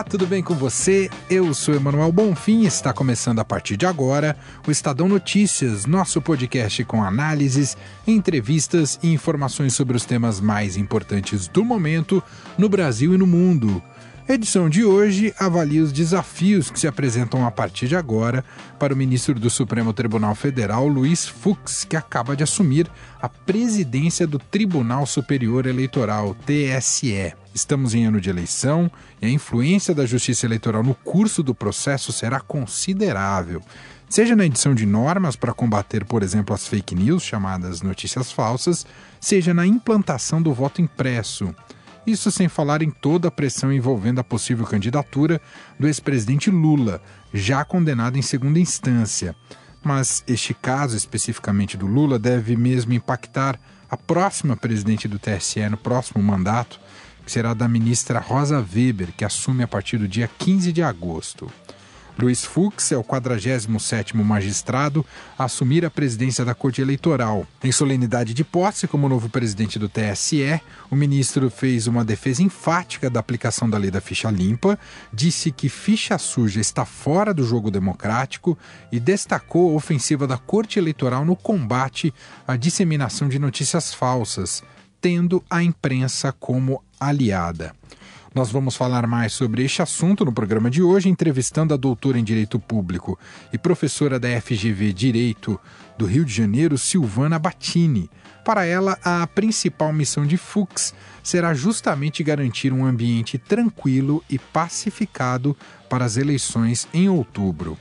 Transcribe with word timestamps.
Olá, 0.00 0.08
tudo 0.08 0.26
bem 0.26 0.42
com 0.42 0.54
você? 0.54 1.10
Eu 1.28 1.52
sou 1.52 1.74
Emanuel 1.74 2.10
Bonfim 2.10 2.62
e 2.62 2.66
está 2.66 2.90
começando 2.90 3.38
a 3.38 3.44
partir 3.44 3.76
de 3.76 3.84
agora 3.84 4.34
o 4.66 4.70
Estadão 4.70 5.06
Notícias, 5.06 5.84
nosso 5.84 6.22
podcast 6.22 6.82
com 6.84 7.04
análises, 7.04 7.76
entrevistas 8.06 8.98
e 9.02 9.12
informações 9.12 9.74
sobre 9.74 9.98
os 9.98 10.06
temas 10.06 10.40
mais 10.40 10.78
importantes 10.78 11.46
do 11.48 11.62
momento 11.66 12.22
no 12.56 12.66
Brasil 12.66 13.12
e 13.12 13.18
no 13.18 13.26
mundo. 13.26 13.82
A 14.30 14.34
edição 14.34 14.68
de 14.70 14.84
hoje 14.84 15.34
avalia 15.40 15.82
os 15.82 15.92
desafios 15.92 16.70
que 16.70 16.78
se 16.78 16.86
apresentam 16.86 17.44
a 17.44 17.50
partir 17.50 17.88
de 17.88 17.96
agora 17.96 18.44
para 18.78 18.94
o 18.94 18.96
ministro 18.96 19.34
do 19.34 19.50
Supremo 19.50 19.92
Tribunal 19.92 20.36
Federal, 20.36 20.86
Luiz 20.86 21.26
Fux, 21.26 21.82
que 21.82 21.96
acaba 21.96 22.36
de 22.36 22.44
assumir 22.44 22.88
a 23.20 23.28
presidência 23.28 24.28
do 24.28 24.38
Tribunal 24.38 25.04
Superior 25.04 25.66
Eleitoral, 25.66 26.36
TSE. 26.46 27.34
Estamos 27.52 27.92
em 27.92 28.06
ano 28.06 28.20
de 28.20 28.30
eleição 28.30 28.88
e 29.20 29.26
a 29.26 29.28
influência 29.28 29.92
da 29.92 30.06
Justiça 30.06 30.46
Eleitoral 30.46 30.84
no 30.84 30.94
curso 30.94 31.42
do 31.42 31.52
processo 31.52 32.12
será 32.12 32.38
considerável. 32.38 33.60
Seja 34.08 34.36
na 34.36 34.46
edição 34.46 34.76
de 34.76 34.86
normas 34.86 35.34
para 35.34 35.52
combater, 35.52 36.04
por 36.04 36.22
exemplo, 36.22 36.54
as 36.54 36.68
fake 36.68 36.94
news, 36.94 37.24
chamadas 37.24 37.82
notícias 37.82 38.30
falsas, 38.30 38.86
seja 39.20 39.52
na 39.52 39.66
implantação 39.66 40.40
do 40.40 40.54
voto 40.54 40.80
impresso. 40.80 41.52
Isso 42.06 42.30
sem 42.30 42.48
falar 42.48 42.82
em 42.82 42.90
toda 42.90 43.28
a 43.28 43.30
pressão 43.30 43.72
envolvendo 43.72 44.20
a 44.20 44.24
possível 44.24 44.66
candidatura 44.66 45.40
do 45.78 45.86
ex-presidente 45.86 46.50
Lula, 46.50 47.02
já 47.32 47.64
condenado 47.64 48.16
em 48.16 48.22
segunda 48.22 48.58
instância. 48.58 49.36
Mas 49.82 50.24
este 50.26 50.54
caso 50.54 50.96
especificamente 50.96 51.76
do 51.76 51.86
Lula 51.86 52.18
deve 52.18 52.56
mesmo 52.56 52.92
impactar 52.92 53.58
a 53.90 53.96
próxima 53.96 54.56
presidente 54.56 55.08
do 55.08 55.18
TSE 55.18 55.68
no 55.68 55.76
próximo 55.76 56.22
mandato, 56.22 56.80
que 57.24 57.32
será 57.32 57.54
da 57.54 57.68
ministra 57.68 58.18
Rosa 58.18 58.58
Weber, 58.58 59.12
que 59.16 59.24
assume 59.24 59.62
a 59.62 59.68
partir 59.68 59.98
do 59.98 60.08
dia 60.08 60.28
15 60.38 60.72
de 60.72 60.82
agosto. 60.82 61.50
Luiz 62.18 62.44
Fux 62.44 62.92
é 62.92 62.96
o 62.96 63.04
47º 63.04 64.14
magistrado 64.22 65.04
a 65.38 65.44
assumir 65.44 65.84
a 65.84 65.90
presidência 65.90 66.44
da 66.44 66.54
Corte 66.54 66.82
Eleitoral. 66.82 67.46
Em 67.62 67.72
solenidade 67.72 68.34
de 68.34 68.44
posse 68.44 68.86
como 68.86 69.08
novo 69.08 69.28
presidente 69.28 69.78
do 69.78 69.88
TSE, 69.88 70.60
o 70.90 70.96
ministro 70.96 71.50
fez 71.50 71.86
uma 71.86 72.04
defesa 72.04 72.42
enfática 72.42 73.08
da 73.08 73.20
aplicação 73.20 73.68
da 73.68 73.78
lei 73.78 73.90
da 73.90 74.00
ficha 74.00 74.30
limpa, 74.30 74.78
disse 75.12 75.50
que 75.50 75.68
ficha 75.68 76.18
suja 76.18 76.60
está 76.60 76.84
fora 76.84 77.32
do 77.32 77.44
jogo 77.44 77.70
democrático 77.70 78.58
e 78.92 79.00
destacou 79.00 79.70
a 79.72 79.74
ofensiva 79.74 80.26
da 80.26 80.36
Corte 80.36 80.78
Eleitoral 80.78 81.24
no 81.24 81.36
combate 81.36 82.12
à 82.46 82.56
disseminação 82.56 83.28
de 83.28 83.38
notícias 83.38 83.94
falsas, 83.94 84.62
tendo 85.00 85.42
a 85.48 85.62
imprensa 85.62 86.32
como 86.32 86.82
aliada. 86.98 87.74
Nós 88.32 88.52
vamos 88.52 88.76
falar 88.76 89.08
mais 89.08 89.32
sobre 89.32 89.64
este 89.64 89.82
assunto 89.82 90.24
no 90.24 90.32
programa 90.32 90.70
de 90.70 90.80
hoje, 90.80 91.08
entrevistando 91.08 91.74
a 91.74 91.76
doutora 91.76 92.16
em 92.16 92.22
Direito 92.22 92.60
Público 92.60 93.18
e 93.52 93.58
professora 93.58 94.20
da 94.20 94.28
FGV 94.40 94.92
Direito 94.92 95.58
do 95.98 96.06
Rio 96.06 96.24
de 96.24 96.32
Janeiro, 96.32 96.78
Silvana 96.78 97.40
Battini. 97.40 98.08
Para 98.44 98.64
ela, 98.64 98.96
a 99.02 99.26
principal 99.26 99.92
missão 99.92 100.24
de 100.24 100.36
Fux 100.36 100.94
será 101.24 101.52
justamente 101.54 102.22
garantir 102.22 102.72
um 102.72 102.86
ambiente 102.86 103.36
tranquilo 103.36 104.22
e 104.30 104.38
pacificado 104.38 105.56
para 105.88 106.04
as 106.04 106.16
eleições 106.16 106.86
em 106.94 107.08
outubro. 107.08 107.76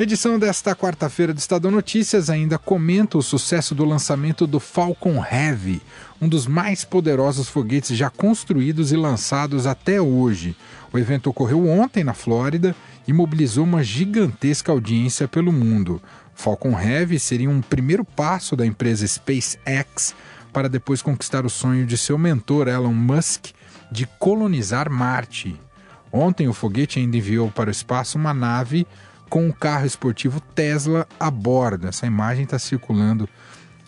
Edição 0.00 0.38
desta 0.38 0.76
quarta-feira 0.76 1.34
do 1.34 1.38
Estadão 1.38 1.72
Notícias 1.72 2.30
ainda 2.30 2.56
comenta 2.56 3.18
o 3.18 3.22
sucesso 3.22 3.74
do 3.74 3.84
lançamento 3.84 4.46
do 4.46 4.60
Falcon 4.60 5.20
Heavy, 5.24 5.82
um 6.20 6.28
dos 6.28 6.46
mais 6.46 6.84
poderosos 6.84 7.48
foguetes 7.48 7.96
já 7.96 8.08
construídos 8.08 8.92
e 8.92 8.96
lançados 8.96 9.66
até 9.66 10.00
hoje. 10.00 10.56
O 10.92 10.98
evento 11.00 11.28
ocorreu 11.28 11.68
ontem 11.68 12.04
na 12.04 12.14
Flórida 12.14 12.76
e 13.08 13.12
mobilizou 13.12 13.64
uma 13.64 13.82
gigantesca 13.82 14.70
audiência 14.70 15.26
pelo 15.26 15.52
mundo. 15.52 16.00
Falcon 16.32 16.78
Heavy 16.78 17.18
seria 17.18 17.50
um 17.50 17.60
primeiro 17.60 18.04
passo 18.04 18.54
da 18.54 18.64
empresa 18.64 19.04
SpaceX 19.04 20.14
para 20.52 20.68
depois 20.68 21.02
conquistar 21.02 21.44
o 21.44 21.50
sonho 21.50 21.84
de 21.84 21.98
seu 21.98 22.16
mentor 22.16 22.68
Elon 22.68 22.94
Musk 22.94 23.46
de 23.90 24.06
colonizar 24.20 24.88
Marte. 24.88 25.60
Ontem 26.12 26.46
o 26.46 26.54
foguete 26.54 27.00
ainda 27.00 27.16
enviou 27.16 27.50
para 27.50 27.68
o 27.68 27.72
espaço 27.72 28.16
uma 28.16 28.32
nave 28.32 28.86
com 29.28 29.46
um 29.46 29.52
carro 29.52 29.86
esportivo 29.86 30.40
Tesla 30.40 31.06
a 31.18 31.30
bordo. 31.30 31.86
Essa 31.86 32.06
imagem 32.06 32.44
está 32.44 32.58
circulando 32.58 33.28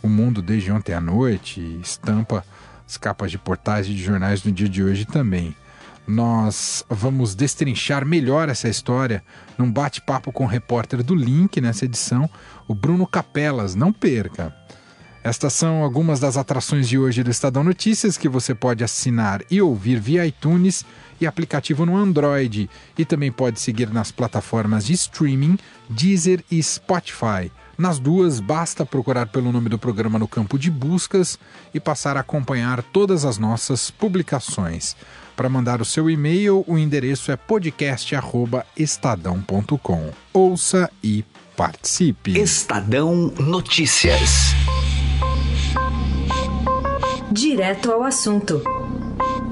o 0.02 0.08
mundo 0.08 0.40
desde 0.40 0.70
ontem 0.70 0.94
à 0.94 1.00
noite 1.00 1.60
estampa 1.80 2.44
as 2.86 2.96
capas 2.96 3.30
de 3.30 3.38
portais 3.38 3.86
e 3.86 3.90
de 3.90 4.02
jornais 4.02 4.42
no 4.42 4.50
dia 4.50 4.68
de 4.68 4.82
hoje 4.82 5.04
também. 5.04 5.54
Nós 6.06 6.84
vamos 6.88 7.34
destrinchar 7.34 8.04
melhor 8.04 8.48
essa 8.48 8.68
história 8.68 9.22
num 9.56 9.70
bate-papo 9.70 10.32
com 10.32 10.44
o 10.44 10.48
repórter 10.48 11.02
do 11.02 11.14
Link 11.14 11.60
nessa 11.60 11.84
edição, 11.84 12.28
o 12.66 12.74
Bruno 12.74 13.06
Capelas. 13.06 13.76
Não 13.76 13.92
perca! 13.92 14.54
Estas 15.22 15.52
são 15.52 15.82
algumas 15.82 16.18
das 16.18 16.38
atrações 16.38 16.88
de 16.88 16.98
hoje 16.98 17.22
do 17.22 17.30
Estadão 17.30 17.62
Notícias 17.62 18.16
que 18.16 18.28
você 18.28 18.54
pode 18.54 18.82
assinar 18.82 19.42
e 19.50 19.60
ouvir 19.60 20.00
via 20.00 20.26
iTunes 20.26 20.82
e 21.20 21.26
aplicativo 21.26 21.84
no 21.84 21.94
Android. 21.94 22.70
E 22.96 23.04
também 23.04 23.30
pode 23.30 23.60
seguir 23.60 23.92
nas 23.92 24.10
plataformas 24.10 24.86
de 24.86 24.94
streaming 24.94 25.58
Deezer 25.90 26.42
e 26.50 26.62
Spotify. 26.62 27.52
Nas 27.76 27.98
duas, 27.98 28.40
basta 28.40 28.86
procurar 28.86 29.26
pelo 29.26 29.52
nome 29.52 29.68
do 29.68 29.78
programa 29.78 30.18
no 30.18 30.26
campo 30.28 30.58
de 30.58 30.70
buscas 30.70 31.38
e 31.72 31.80
passar 31.80 32.16
a 32.16 32.20
acompanhar 32.20 32.82
todas 32.82 33.24
as 33.24 33.38
nossas 33.38 33.90
publicações. 33.90 34.94
Para 35.36 35.48
mandar 35.48 35.80
o 35.80 35.84
seu 35.84 36.10
e-mail, 36.10 36.64
o 36.66 36.76
endereço 36.76 37.30
é 37.32 37.36
podcast@estadão.com. 37.36 40.10
Ouça 40.32 40.90
e 41.02 41.24
participe. 41.56 42.38
Estadão 42.38 43.32
Notícias. 43.38 44.54
Direto 47.32 47.92
ao 47.92 48.02
assunto, 48.02 48.60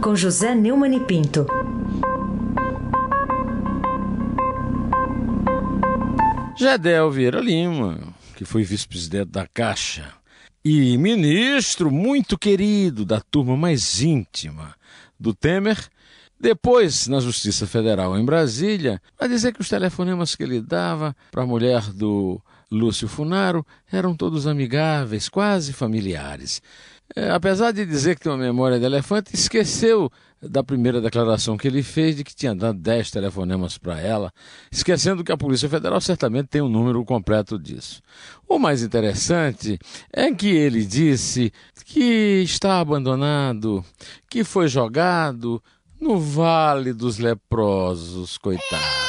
com 0.03 0.17
José 0.17 0.53
Neumann 0.53 0.97
e 0.97 1.01
Pinto. 1.01 1.47
Gedel 6.57 7.09
Vieira 7.13 7.41
Lima, 7.41 8.01
que 8.35 8.45
foi 8.45 8.65
vice-presidente 8.65 9.31
da 9.31 9.47
Caixa 9.47 10.13
e 10.65 10.99
ministro 10.99 11.89
muito 11.89 12.37
querido 12.37 13.05
da 13.05 13.21
turma 13.21 13.57
mais 13.57 14.03
íntima 14.03 14.75
do 15.19 15.33
Temer, 15.33 15.79
depois 16.41 17.07
na 17.07 17.21
Justiça 17.21 17.65
Federal 17.65 18.19
em 18.19 18.25
Brasília, 18.25 19.01
vai 19.17 19.29
dizer 19.29 19.53
que 19.53 19.61
os 19.61 19.69
telefonemas 19.69 20.35
que 20.35 20.43
ele 20.43 20.61
dava 20.61 21.15
para 21.31 21.45
a 21.45 21.47
mulher 21.47 21.93
do 21.93 22.43
Lúcio 22.71 23.07
Funaro 23.07 23.65
eram 23.91 24.17
todos 24.17 24.49
amigáveis, 24.49 25.29
quase 25.29 25.73
familiares. 25.73 26.61
É, 27.17 27.31
apesar 27.31 27.73
de 27.73 27.87
dizer 27.87 28.17
que 28.17 28.23
tem 28.23 28.33
uma 28.33 28.39
memória 28.39 28.79
de 28.79 28.85
elefante, 28.85 29.35
esqueceu 29.35 30.11
da 30.41 30.63
primeira 30.63 31.01
declaração 31.01 31.57
que 31.57 31.67
ele 31.67 31.83
fez 31.83 32.15
de 32.15 32.23
que 32.23 32.35
tinha 32.35 32.55
dado 32.55 32.79
10 32.79 33.11
telefonemas 33.11 33.77
para 33.77 34.01
ela, 34.01 34.33
esquecendo 34.71 35.25
que 35.25 35.33
a 35.33 35.37
Polícia 35.37 35.69
Federal 35.69 36.01
certamente 36.01 36.49
tem 36.49 36.61
o 36.61 36.67
um 36.67 36.69
número 36.69 37.05
completo 37.05 37.59
disso. 37.59 38.01
O 38.49 38.59
mais 38.59 38.83
interessante 38.83 39.79
é 40.13 40.33
que 40.33 40.49
ele 40.49 40.85
disse 40.85 41.53
que 41.85 42.43
está 42.45 42.79
abandonado, 42.79 43.85
que 44.31 44.45
foi 44.45 44.69
jogado 44.69 45.63
no 46.01 46.21
Vale 46.21 46.93
dos 46.93 47.19
Leprosos, 47.19 48.39
coitado. 48.39 49.09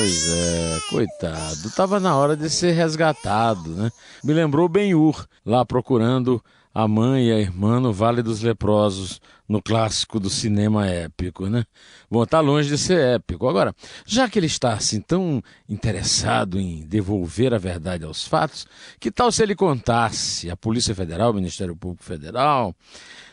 Pois 0.00 0.30
é, 0.30 0.78
coitado. 0.88 1.70
Tava 1.76 2.00
na 2.00 2.16
hora 2.16 2.34
de 2.34 2.48
ser 2.48 2.72
resgatado, 2.72 3.76
né? 3.76 3.90
Me 4.24 4.32
lembrou 4.32 4.66
Ben-Hur, 4.66 5.26
lá 5.44 5.62
procurando 5.62 6.42
a 6.72 6.88
mãe 6.88 7.26
e 7.26 7.32
a 7.32 7.38
irmã 7.38 7.78
no 7.78 7.92
Vale 7.92 8.22
dos 8.22 8.40
Leprosos, 8.40 9.20
no 9.46 9.60
clássico 9.60 10.18
do 10.18 10.30
cinema 10.30 10.86
épico, 10.86 11.48
né? 11.50 11.66
Bom, 12.10 12.24
tá 12.24 12.40
longe 12.40 12.70
de 12.70 12.78
ser 12.78 13.16
épico. 13.16 13.46
Agora, 13.46 13.74
já 14.06 14.26
que 14.26 14.38
ele 14.38 14.46
está 14.46 14.72
assim 14.72 15.02
tão 15.02 15.42
interessado 15.68 16.58
em 16.58 16.80
devolver 16.86 17.52
a 17.52 17.58
verdade 17.58 18.02
aos 18.02 18.26
fatos, 18.26 18.66
que 18.98 19.10
tal 19.10 19.30
se 19.30 19.42
ele 19.42 19.54
contasse 19.54 20.48
à 20.48 20.56
Polícia 20.56 20.94
Federal, 20.94 21.26
ao 21.26 21.34
Ministério 21.34 21.76
Público 21.76 22.04
Federal, 22.04 22.74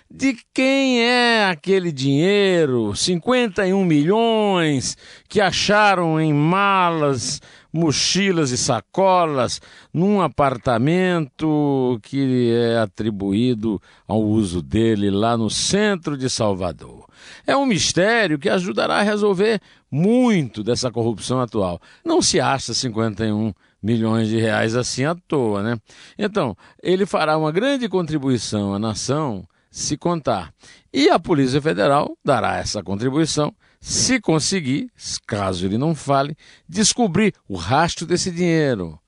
de 0.09 0.37
quem 0.53 1.01
é 1.01 1.45
aquele 1.45 1.91
dinheiro, 1.91 2.95
51 2.95 3.83
milhões, 3.83 4.97
que 5.27 5.41
acharam 5.41 6.19
em 6.19 6.33
malas 6.33 7.41
mochilas 7.71 8.51
e 8.51 8.57
sacolas 8.57 9.61
num 9.93 10.21
apartamento 10.21 11.99
que 12.01 12.51
é 12.53 12.79
atribuído 12.79 13.81
ao 14.07 14.23
uso 14.23 14.61
dele 14.61 15.11
lá 15.11 15.37
no 15.37 15.49
centro 15.49 16.17
de 16.17 16.29
Salvador. 16.29 17.05
É 17.45 17.55
um 17.55 17.65
mistério 17.65 18.39
que 18.39 18.49
ajudará 18.49 18.99
a 18.99 19.03
resolver 19.03 19.61
muito 19.91 20.63
dessa 20.63 20.89
corrupção 20.89 21.39
atual. 21.39 21.79
Não 22.03 22.21
se 22.21 22.39
acha 22.39 22.73
51 22.73 23.53
milhões 23.83 24.27
de 24.27 24.39
reais 24.39 24.75
assim 24.75 25.03
à 25.03 25.13
toa, 25.13 25.61
né? 25.61 25.77
Então, 26.17 26.55
ele 26.81 27.05
fará 27.05 27.37
uma 27.37 27.51
grande 27.51 27.87
contribuição 27.87 28.73
à 28.73 28.79
nação 28.79 29.45
se 29.77 29.95
contar. 29.95 30.51
E 30.91 31.07
a 31.07 31.19
Polícia 31.19 31.61
Federal 31.61 32.17
dará 32.25 32.57
essa 32.57 32.81
contribuição 32.81 33.53
se 33.79 34.19
conseguir, 34.19 34.89
caso 35.27 35.65
ele 35.65 35.77
não 35.77 35.93
fale, 35.93 36.35
descobrir 36.67 37.33
o 37.47 37.55
rastro 37.55 38.05
desse 38.05 38.31
dinheiro. 38.31 38.99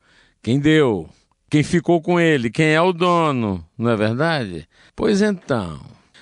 Quem 0.43 0.59
deu? 0.59 1.09
Quem 1.49 1.63
ficou 1.63 1.99
com 1.99 2.19
ele? 2.19 2.51
Quem 2.51 2.67
é 2.67 2.81
o 2.81 2.93
dono? 2.93 3.65
Não 3.75 3.89
é 3.89 3.95
verdade? 3.95 4.67
Pois 4.95 5.23
então. 5.23 5.79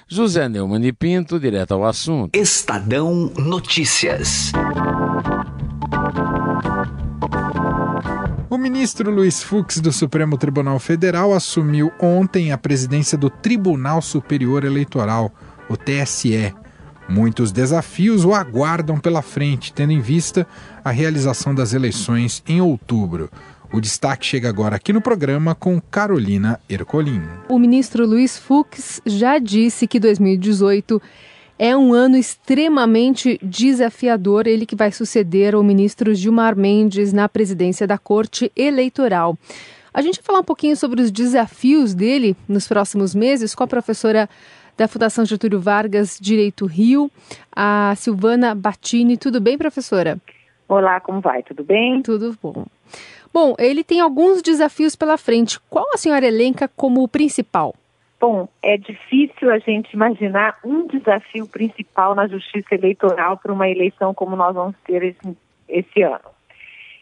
José 0.07 0.47
Neumann 0.47 0.85
e 0.85 0.93
Pinto, 0.93 1.37
direto 1.37 1.73
ao 1.73 1.83
assunto. 1.83 2.33
Estadão 2.33 3.33
Notícias. 3.37 4.53
O 8.49 8.57
ministro 8.57 9.11
Luiz 9.11 9.43
Fux 9.43 9.81
do 9.81 9.91
Supremo 9.91 10.37
Tribunal 10.37 10.79
Federal 10.79 11.33
assumiu 11.33 11.91
ontem 11.99 12.53
a 12.53 12.57
presidência 12.57 13.17
do 13.17 13.29
Tribunal 13.29 14.01
Superior 14.01 14.63
Eleitoral, 14.63 15.33
o 15.69 15.75
TSE. 15.75 16.55
Muitos 17.09 17.51
desafios 17.51 18.23
o 18.23 18.33
aguardam 18.33 18.97
pela 18.99 19.21
frente, 19.21 19.73
tendo 19.73 19.91
em 19.91 19.99
vista 19.99 20.47
a 20.81 20.91
realização 20.91 21.53
das 21.53 21.73
eleições 21.73 22.41
em 22.47 22.61
outubro. 22.61 23.29
O 23.73 23.81
destaque 23.81 24.25
chega 24.25 24.47
agora 24.47 24.77
aqui 24.77 24.93
no 24.93 25.01
programa 25.01 25.53
com 25.53 25.81
Carolina 25.81 26.57
Ercolim. 26.69 27.21
O 27.49 27.59
ministro 27.59 28.07
Luiz 28.07 28.37
Fux 28.37 29.01
já 29.05 29.39
disse 29.39 29.85
que 29.85 29.99
2018 29.99 31.01
é 31.59 31.75
um 31.75 31.93
ano 31.93 32.15
extremamente 32.15 33.39
desafiador, 33.41 34.47
ele 34.47 34.65
que 34.65 34.75
vai 34.75 34.91
suceder 34.91 35.55
o 35.55 35.63
ministro 35.63 36.13
Gilmar 36.13 36.55
Mendes 36.55 37.11
na 37.11 37.27
presidência 37.27 37.87
da 37.87 37.97
Corte 37.97 38.51
Eleitoral. 38.55 39.37
A 39.93 40.01
gente 40.01 40.17
vai 40.17 40.23
falar 40.23 40.39
um 40.39 40.43
pouquinho 40.43 40.77
sobre 40.77 41.01
os 41.01 41.09
desafios 41.09 41.95
dele 41.95 42.35
nos 42.47 42.67
próximos 42.67 43.15
meses 43.15 43.55
com 43.55 43.63
a 43.63 43.67
professora 43.67 44.29
da 44.77 44.87
Fundação 44.87 45.25
Getúlio 45.25 45.59
Vargas 45.59 46.19
Direito 46.21 46.67
Rio, 46.67 47.09
a 47.51 47.95
Silvana 47.95 48.53
Batini. 48.53 49.17
Tudo 49.17 49.41
bem, 49.41 49.57
professora? 49.57 50.19
Olá, 50.69 50.99
como 50.99 51.19
vai? 51.19 51.41
Tudo 51.41 51.63
bem? 51.63 52.03
Tudo 52.03 52.37
bom. 52.41 52.65
Bom, 53.33 53.55
ele 53.57 53.83
tem 53.83 53.99
alguns 53.99 54.43
desafios 54.43 54.95
pela 54.95 55.17
frente. 55.17 55.59
Qual 55.69 55.85
a 55.93 55.97
senhora 55.97 56.27
elenca 56.27 56.69
como 56.75 57.01
o 57.01 57.07
principal? 57.07 57.73
Bom, 58.19 58.49
é 58.63 58.77
difícil 58.77 59.51
a 59.51 59.59
gente 59.59 59.93
imaginar 59.93 60.57
um 60.65 60.87
desafio 60.87 61.47
principal 61.47 62.15
na 62.15 62.27
justiça 62.27 62.73
eleitoral 62.73 63.37
para 63.37 63.53
uma 63.53 63.69
eleição 63.69 64.13
como 64.13 64.35
nós 64.35 64.55
vamos 64.55 64.75
ter 64.85 65.03
esse, 65.03 65.37
esse 65.69 66.01
ano. 66.01 66.37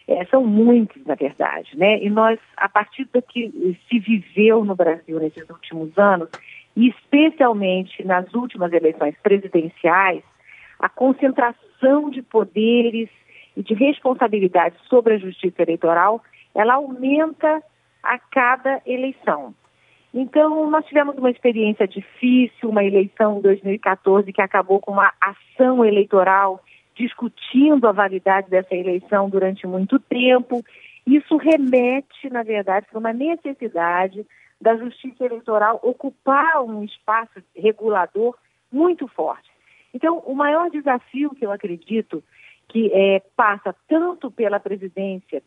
É, 0.06 0.24
são 0.26 0.44
muitos, 0.44 1.04
na 1.06 1.14
verdade, 1.14 1.76
né? 1.76 1.98
E 2.02 2.10
nós, 2.10 2.38
a 2.56 2.68
partir 2.68 3.06
do 3.06 3.20
que 3.22 3.76
se 3.88 3.98
viveu 3.98 4.64
no 4.64 4.76
Brasil 4.76 5.18
nesses 5.18 5.48
últimos 5.48 5.96
anos, 5.98 6.28
e 6.76 6.88
especialmente 6.88 8.04
nas 8.04 8.32
últimas 8.34 8.72
eleições 8.72 9.16
presidenciais, 9.22 10.22
a 10.78 10.88
concentração 10.88 12.10
de 12.10 12.20
poderes 12.22 13.08
e 13.56 13.62
de 13.62 13.72
responsabilidades 13.72 14.78
sobre 14.86 15.14
a 15.14 15.18
justiça 15.18 15.62
eleitoral, 15.62 16.22
ela 16.54 16.74
aumenta 16.74 17.62
a 18.02 18.18
cada 18.18 18.82
eleição. 18.86 19.54
Então, 20.18 20.70
nós 20.70 20.86
tivemos 20.86 21.14
uma 21.18 21.30
experiência 21.30 21.86
difícil, 21.86 22.70
uma 22.70 22.82
eleição 22.82 23.36
em 23.36 23.42
2014 23.42 24.32
que 24.32 24.40
acabou 24.40 24.80
com 24.80 24.92
uma 24.92 25.12
ação 25.20 25.84
eleitoral 25.84 26.64
discutindo 26.94 27.86
a 27.86 27.92
validade 27.92 28.48
dessa 28.48 28.74
eleição 28.74 29.28
durante 29.28 29.66
muito 29.66 29.98
tempo. 29.98 30.64
Isso 31.06 31.36
remete, 31.36 32.30
na 32.30 32.42
verdade, 32.42 32.86
para 32.90 32.98
uma 32.98 33.12
necessidade 33.12 34.26
da 34.58 34.74
justiça 34.78 35.22
eleitoral 35.22 35.78
ocupar 35.82 36.62
um 36.62 36.82
espaço 36.82 37.42
regulador 37.54 38.34
muito 38.72 39.06
forte. 39.08 39.50
Então, 39.92 40.20
o 40.20 40.34
maior 40.34 40.70
desafio 40.70 41.34
que 41.34 41.44
eu 41.44 41.52
acredito 41.52 42.24
que 42.68 42.90
é, 42.90 43.20
passa 43.36 43.74
tanto 43.86 44.30
pela 44.30 44.58
presidência 44.58 45.42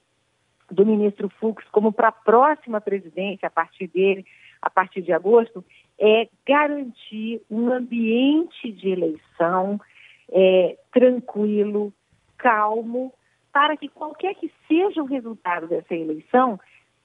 do 0.69 0.85
ministro 0.85 1.27
Fux 1.39 1.63
como 1.71 1.91
para 1.91 2.09
a 2.09 2.11
próxima 2.11 2.79
presidência, 2.79 3.47
a 3.47 3.51
partir 3.51 3.87
dele, 3.87 4.23
a 4.61 4.69
partir 4.69 5.01
de 5.01 5.11
agosto, 5.11 5.63
é 5.99 6.27
garantir 6.47 7.41
um 7.49 7.71
ambiente 7.71 8.71
de 8.71 8.89
eleição 8.89 9.79
é, 10.31 10.77
tranquilo, 10.91 11.93
calmo, 12.37 13.13
para 13.51 13.75
que 13.75 13.89
qualquer 13.89 14.35
que 14.35 14.51
seja 14.67 15.01
o 15.01 15.05
resultado 15.05 15.67
dessa 15.67 15.93
eleição, 15.93 16.59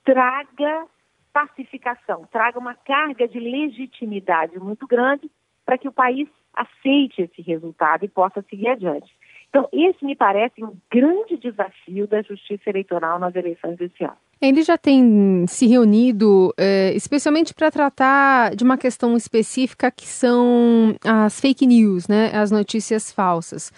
traga 0.05 0.87
pacificação, 1.33 2.29
traga 2.31 2.59
uma 2.59 2.75
carga 2.75 3.27
de 3.27 3.41
legitimidade 3.41 4.59
muito 4.59 4.87
grande 4.87 5.29
para 5.67 5.77
que 5.77 5.89
o 5.89 5.93
país 5.93 6.29
aceite 6.55 7.23
esse 7.23 7.43
resultado 7.43 8.05
e 8.05 8.09
possa 8.09 8.43
seguir 8.43 8.69
adiante. 8.69 9.11
Então, 9.55 9.69
esse 9.73 10.05
me 10.05 10.17
parece 10.17 10.65
um 10.65 10.73
grande 10.93 11.37
desafio 11.37 12.09
da 12.09 12.21
justiça 12.23 12.69
eleitoral 12.69 13.21
nas 13.21 13.37
eleições 13.37 13.77
desse 13.77 14.03
ano. 14.03 14.17
Ele 14.43 14.63
já 14.65 14.77
tem 14.77 15.47
se 15.47 15.69
reunido 15.69 16.53
é, 16.59 16.93
especialmente 16.93 17.55
para 17.55 17.71
tratar 17.71 18.57
de 18.57 18.65
uma 18.65 18.77
questão 18.77 19.17
específica 19.17 19.93
que 19.93 20.07
são 20.07 20.97
as 21.05 21.41
fake 21.41 21.69
news, 21.69 22.09
né, 22.09 22.33
as 22.35 22.51
notícias 22.51 23.13
falsas, 23.13 23.73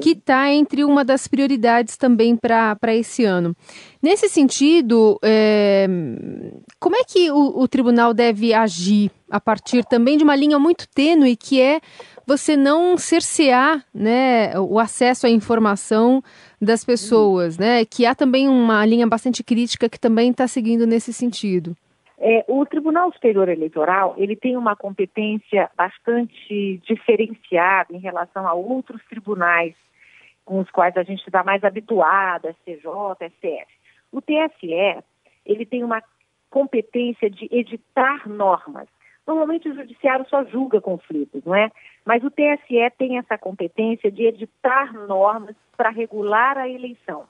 que 0.00 0.10
está 0.10 0.50
entre 0.50 0.84
uma 0.84 1.04
das 1.04 1.26
prioridades 1.26 1.96
também 1.96 2.36
para 2.36 2.94
esse 2.94 3.24
ano. 3.24 3.54
Nesse 4.02 4.28
sentido, 4.28 5.18
é, 5.22 5.86
como 6.78 6.96
é 6.96 7.02
que 7.04 7.30
o, 7.30 7.60
o 7.60 7.68
tribunal 7.68 8.14
deve 8.14 8.54
agir 8.54 9.10
a 9.30 9.40
partir 9.40 9.84
também 9.84 10.16
de 10.16 10.24
uma 10.24 10.36
linha 10.36 10.58
muito 10.58 10.88
tênue 10.88 11.36
que 11.36 11.60
é 11.60 11.80
você 12.26 12.56
não 12.56 12.96
cercear 12.96 13.84
né, 13.92 14.58
o 14.58 14.78
acesso 14.78 15.26
à 15.26 15.30
informação 15.30 16.22
das 16.60 16.84
pessoas, 16.84 17.56
né? 17.56 17.84
Que 17.84 18.04
há 18.04 18.14
também 18.14 18.48
uma 18.48 18.84
linha 18.84 19.06
bastante 19.06 19.42
crítica 19.42 19.88
que 19.88 19.98
também 19.98 20.30
está 20.30 20.46
seguindo 20.46 20.86
nesse 20.86 21.12
sentido. 21.12 21.74
É, 22.20 22.44
o 22.48 22.66
Tribunal 22.66 23.12
Superior 23.12 23.48
Eleitoral 23.48 24.14
ele 24.18 24.34
tem 24.34 24.56
uma 24.56 24.74
competência 24.74 25.70
bastante 25.76 26.80
diferenciada 26.86 27.94
em 27.94 27.98
relação 27.98 28.46
a 28.46 28.52
outros 28.52 29.00
tribunais 29.08 29.74
com 30.48 30.60
os 30.60 30.70
quais 30.70 30.96
a 30.96 31.02
gente 31.02 31.22
está 31.26 31.44
mais 31.44 31.62
habituada, 31.62 32.56
STJ, 32.62 33.28
STF. 33.28 33.66
O 34.10 34.22
TSE 34.22 35.04
ele 35.44 35.66
tem 35.66 35.84
uma 35.84 36.02
competência 36.48 37.28
de 37.28 37.46
editar 37.52 38.26
normas. 38.26 38.88
Normalmente 39.26 39.68
o 39.68 39.74
judiciário 39.74 40.26
só 40.30 40.42
julga 40.46 40.80
conflitos, 40.80 41.44
não 41.44 41.54
é? 41.54 41.70
Mas 42.02 42.24
o 42.24 42.30
TSE 42.30 42.90
tem 42.96 43.18
essa 43.18 43.36
competência 43.36 44.10
de 44.10 44.24
editar 44.24 44.90
normas 45.06 45.54
para 45.76 45.90
regular 45.90 46.56
a 46.56 46.66
eleição. 46.66 47.26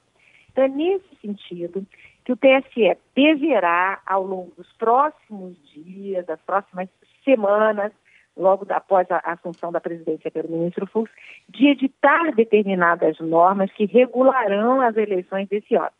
Então 0.52 0.62
é 0.62 0.68
nesse 0.68 1.16
sentido 1.20 1.84
que 2.25 2.32
o 2.32 2.37
TSE 2.37 2.96
deverá, 3.16 4.00
ao 4.06 4.22
longo 4.22 4.52
dos 4.56 4.72
próximos 4.75 5.56
dias, 5.72 6.25
das 6.25 6.40
próximas 6.42 6.88
semanas, 7.25 7.92
logo 8.38 8.64
após 8.71 9.11
a 9.11 9.18
assunção 9.25 9.73
da 9.73 9.80
presidência 9.80 10.30
pelo 10.30 10.49
ministro 10.49 10.87
Fux, 10.87 11.11
de 11.49 11.68
editar 11.68 12.33
determinadas 12.35 13.18
normas 13.18 13.71
que 13.73 13.85
regularão 13.85 14.80
as 14.80 14.97
eleições 14.97 15.49
desse 15.49 15.75
ano. 15.75 15.90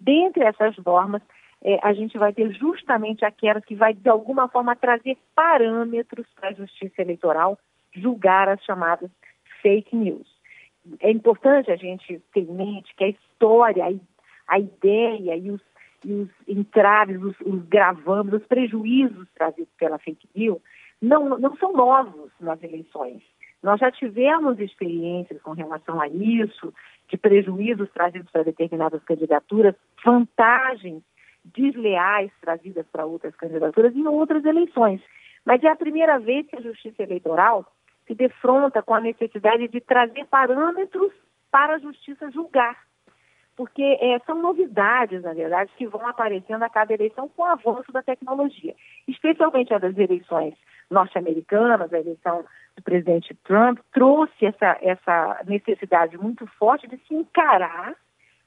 Dentre 0.00 0.44
essas 0.44 0.76
normas, 0.78 1.20
é, 1.62 1.78
a 1.82 1.92
gente 1.92 2.16
vai 2.16 2.32
ter 2.32 2.52
justamente 2.52 3.24
aquela 3.24 3.60
que 3.60 3.74
vai, 3.74 3.92
de 3.92 4.08
alguma 4.08 4.48
forma, 4.48 4.76
trazer 4.76 5.18
parâmetros 5.34 6.26
para 6.36 6.50
a 6.50 6.54
justiça 6.54 7.02
eleitoral 7.02 7.58
julgar 7.92 8.48
as 8.48 8.62
chamadas 8.62 9.10
fake 9.60 9.94
news. 9.96 10.26
É 11.00 11.10
importante 11.10 11.70
a 11.70 11.76
gente 11.76 12.22
ter 12.32 12.40
em 12.40 12.52
mente 12.52 12.94
que 12.94 13.04
a 13.04 13.08
história, 13.08 13.84
a, 14.46 14.58
ideia 14.58 15.36
e 15.36 15.50
os, 15.50 15.60
e 16.04 16.12
os 16.12 16.28
entraves, 16.46 17.20
os, 17.20 17.34
os 17.40 17.62
gravames, 17.64 18.34
os 18.34 18.46
prejuízos 18.46 19.28
trazidos 19.34 19.72
pela 19.76 19.98
fake 19.98 20.28
news 20.34 20.60
não, 21.00 21.38
não 21.38 21.56
são 21.56 21.72
novos 21.72 22.30
nas 22.40 22.62
eleições. 22.62 23.22
Nós 23.62 23.80
já 23.80 23.90
tivemos 23.90 24.58
experiências 24.60 25.40
com 25.42 25.52
relação 25.52 26.00
a 26.00 26.08
isso, 26.08 26.72
de 27.08 27.16
prejuízos 27.16 27.90
trazidos 27.90 28.30
para 28.30 28.44
determinadas 28.44 29.02
candidaturas, 29.04 29.74
vantagens 30.04 31.02
desleais 31.44 32.30
trazidas 32.40 32.86
para 32.92 33.06
outras 33.06 33.34
candidaturas 33.34 33.94
em 33.94 34.06
outras 34.06 34.44
eleições. 34.44 35.00
Mas 35.44 35.62
é 35.62 35.68
a 35.68 35.76
primeira 35.76 36.18
vez 36.18 36.46
que 36.46 36.56
a 36.56 36.60
Justiça 36.60 37.02
Eleitoral 37.02 37.64
se 38.06 38.14
defronta 38.14 38.82
com 38.82 38.94
a 38.94 39.00
necessidade 39.00 39.68
de 39.68 39.80
trazer 39.80 40.24
parâmetros 40.26 41.12
para 41.50 41.74
a 41.74 41.78
Justiça 41.78 42.30
julgar. 42.30 42.86
porque 43.56 43.82
é, 43.82 44.20
são 44.20 44.40
novidades, 44.40 45.20
na 45.22 45.32
verdade, 45.32 45.72
que 45.76 45.84
vão 45.84 46.06
aparecendo 46.06 46.62
a 46.62 46.70
cada 46.70 46.94
eleição 46.94 47.28
com 47.28 47.42
o 47.42 47.44
avanço 47.44 47.90
da 47.90 48.00
tecnologia, 48.00 48.72
especialmente 49.08 49.74
a 49.74 49.78
das 49.78 49.98
eleições 49.98 50.54
norte-americanas, 50.90 51.92
a 51.92 51.98
eleição 51.98 52.44
do 52.76 52.82
presidente 52.82 53.34
Trump, 53.44 53.78
trouxe 53.92 54.46
essa, 54.46 54.78
essa 54.80 55.42
necessidade 55.46 56.16
muito 56.16 56.46
forte 56.58 56.86
de 56.88 56.96
se 57.06 57.14
encarar, 57.14 57.94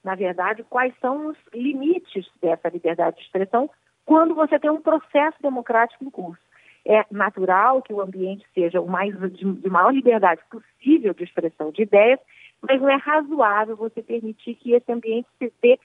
na 0.04 0.16
verdade, 0.16 0.64
quais 0.64 0.94
são 1.00 1.28
os 1.28 1.38
limites 1.54 2.28
dessa 2.42 2.70
liberdade 2.70 3.18
de 3.18 3.24
expressão 3.24 3.70
quando 4.06 4.34
você 4.34 4.58
tem 4.60 4.70
um 4.70 4.82
processo 4.82 5.38
democrático 5.42 6.04
em 6.04 6.10
curso. 6.10 6.42
É 6.84 7.06
natural 7.12 7.82
que 7.84 7.94
o 7.94 8.02
ambiente 8.02 8.46
seja 8.54 8.82
o 8.82 8.88
mais 8.88 9.16
de, 9.34 9.54
de 9.54 9.70
maior 9.70 9.94
liberdade 9.94 10.42
possível 10.50 11.14
de 11.14 11.24
expressão 11.24 11.72
de 11.72 11.84
ideias, 11.84 12.20
mas 12.62 12.82
não 12.82 12.90
é 12.90 12.96
razoável 12.96 13.76
você 13.76 14.02
permitir 14.02 14.56
que 14.56 14.74
esse 14.74 14.92
ambiente 14.92 15.28
se 15.38 15.54
dê 15.62 15.80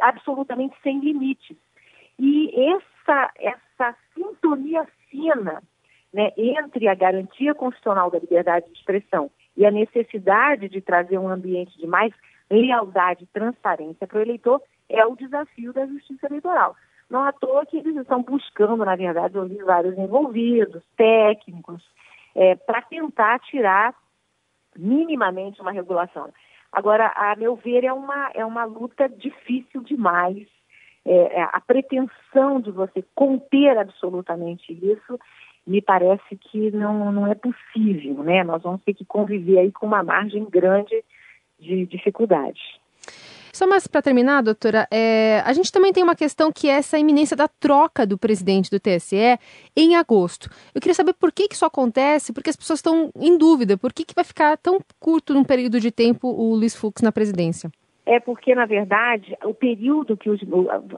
absolutamente 0.00 0.74
sem 0.82 0.98
limites. 0.98 1.56
E 2.18 2.50
essa, 2.74 3.30
essa 3.36 3.96
sintonia 4.14 4.86
fina 5.08 5.62
né, 6.12 6.32
entre 6.36 6.88
a 6.88 6.94
garantia 6.94 7.54
constitucional 7.54 8.10
da 8.10 8.18
liberdade 8.18 8.66
de 8.66 8.72
expressão 8.72 9.30
e 9.56 9.64
a 9.64 9.70
necessidade 9.70 10.68
de 10.68 10.80
trazer 10.80 11.18
um 11.18 11.28
ambiente 11.28 11.76
de 11.78 11.86
mais 11.86 12.12
lealdade 12.50 13.24
e 13.24 13.28
transparência 13.28 14.06
para 14.06 14.18
o 14.18 14.22
eleitor 14.22 14.60
é 14.88 15.06
o 15.06 15.14
desafio 15.14 15.72
da 15.72 15.86
justiça 15.86 16.26
eleitoral. 16.26 16.74
Não 17.08 17.22
à 17.22 17.32
toa 17.32 17.66
que 17.66 17.76
eles 17.76 17.96
estão 17.96 18.22
buscando, 18.22 18.84
na 18.84 18.96
verdade, 18.96 19.38
ouvir 19.38 19.64
vários 19.64 19.96
envolvidos, 19.98 20.82
técnicos, 20.96 21.82
é, 22.34 22.54
para 22.54 22.82
tentar 22.82 23.38
tirar 23.40 23.94
minimamente 24.76 25.60
uma 25.60 25.72
regulação. 25.72 26.32
Agora, 26.72 27.12
a 27.16 27.34
meu 27.36 27.56
ver, 27.56 27.84
é 27.84 27.92
uma, 27.92 28.30
é 28.34 28.44
uma 28.44 28.64
luta 28.64 29.08
difícil 29.08 29.82
demais. 29.82 30.46
É, 31.04 31.40
é 31.40 31.42
a 31.42 31.60
pretensão 31.60 32.60
de 32.60 32.70
você 32.70 33.04
conter 33.14 33.76
absolutamente 33.76 34.72
isso 34.72 35.18
me 35.70 35.80
parece 35.80 36.36
que 36.36 36.72
não, 36.72 37.12
não 37.12 37.30
é 37.30 37.34
possível, 37.36 38.24
né? 38.24 38.42
Nós 38.42 38.60
vamos 38.60 38.82
ter 38.82 38.92
que 38.92 39.04
conviver 39.04 39.60
aí 39.60 39.70
com 39.70 39.86
uma 39.86 40.02
margem 40.02 40.44
grande 40.44 41.04
de 41.60 41.86
dificuldade. 41.86 42.60
Só 43.52 43.68
mais 43.68 43.86
para 43.86 44.02
terminar, 44.02 44.42
doutora, 44.42 44.88
é, 44.90 45.40
a 45.44 45.52
gente 45.52 45.70
também 45.70 45.92
tem 45.92 46.02
uma 46.02 46.16
questão 46.16 46.50
que 46.50 46.68
é 46.68 46.72
essa 46.72 46.98
iminência 46.98 47.36
da 47.36 47.46
troca 47.46 48.04
do 48.04 48.18
presidente 48.18 48.68
do 48.68 48.80
TSE 48.80 49.38
em 49.76 49.94
agosto. 49.94 50.50
Eu 50.74 50.80
queria 50.80 50.94
saber 50.94 51.12
por 51.14 51.30
que, 51.30 51.46
que 51.46 51.54
isso 51.54 51.64
acontece, 51.64 52.32
porque 52.32 52.50
as 52.50 52.56
pessoas 52.56 52.80
estão 52.80 53.12
em 53.14 53.38
dúvida, 53.38 53.78
por 53.78 53.92
que, 53.92 54.04
que 54.04 54.14
vai 54.14 54.24
ficar 54.24 54.56
tão 54.56 54.80
curto 54.98 55.32
num 55.32 55.44
período 55.44 55.78
de 55.78 55.92
tempo 55.92 56.26
o 56.28 56.52
Luiz 56.54 56.74
Fux 56.74 57.00
na 57.00 57.12
presidência? 57.12 57.70
É 58.06 58.18
porque, 58.18 58.56
na 58.56 58.66
verdade, 58.66 59.36
o 59.44 59.54
período 59.54 60.16
que 60.16 60.30
os, 60.30 60.40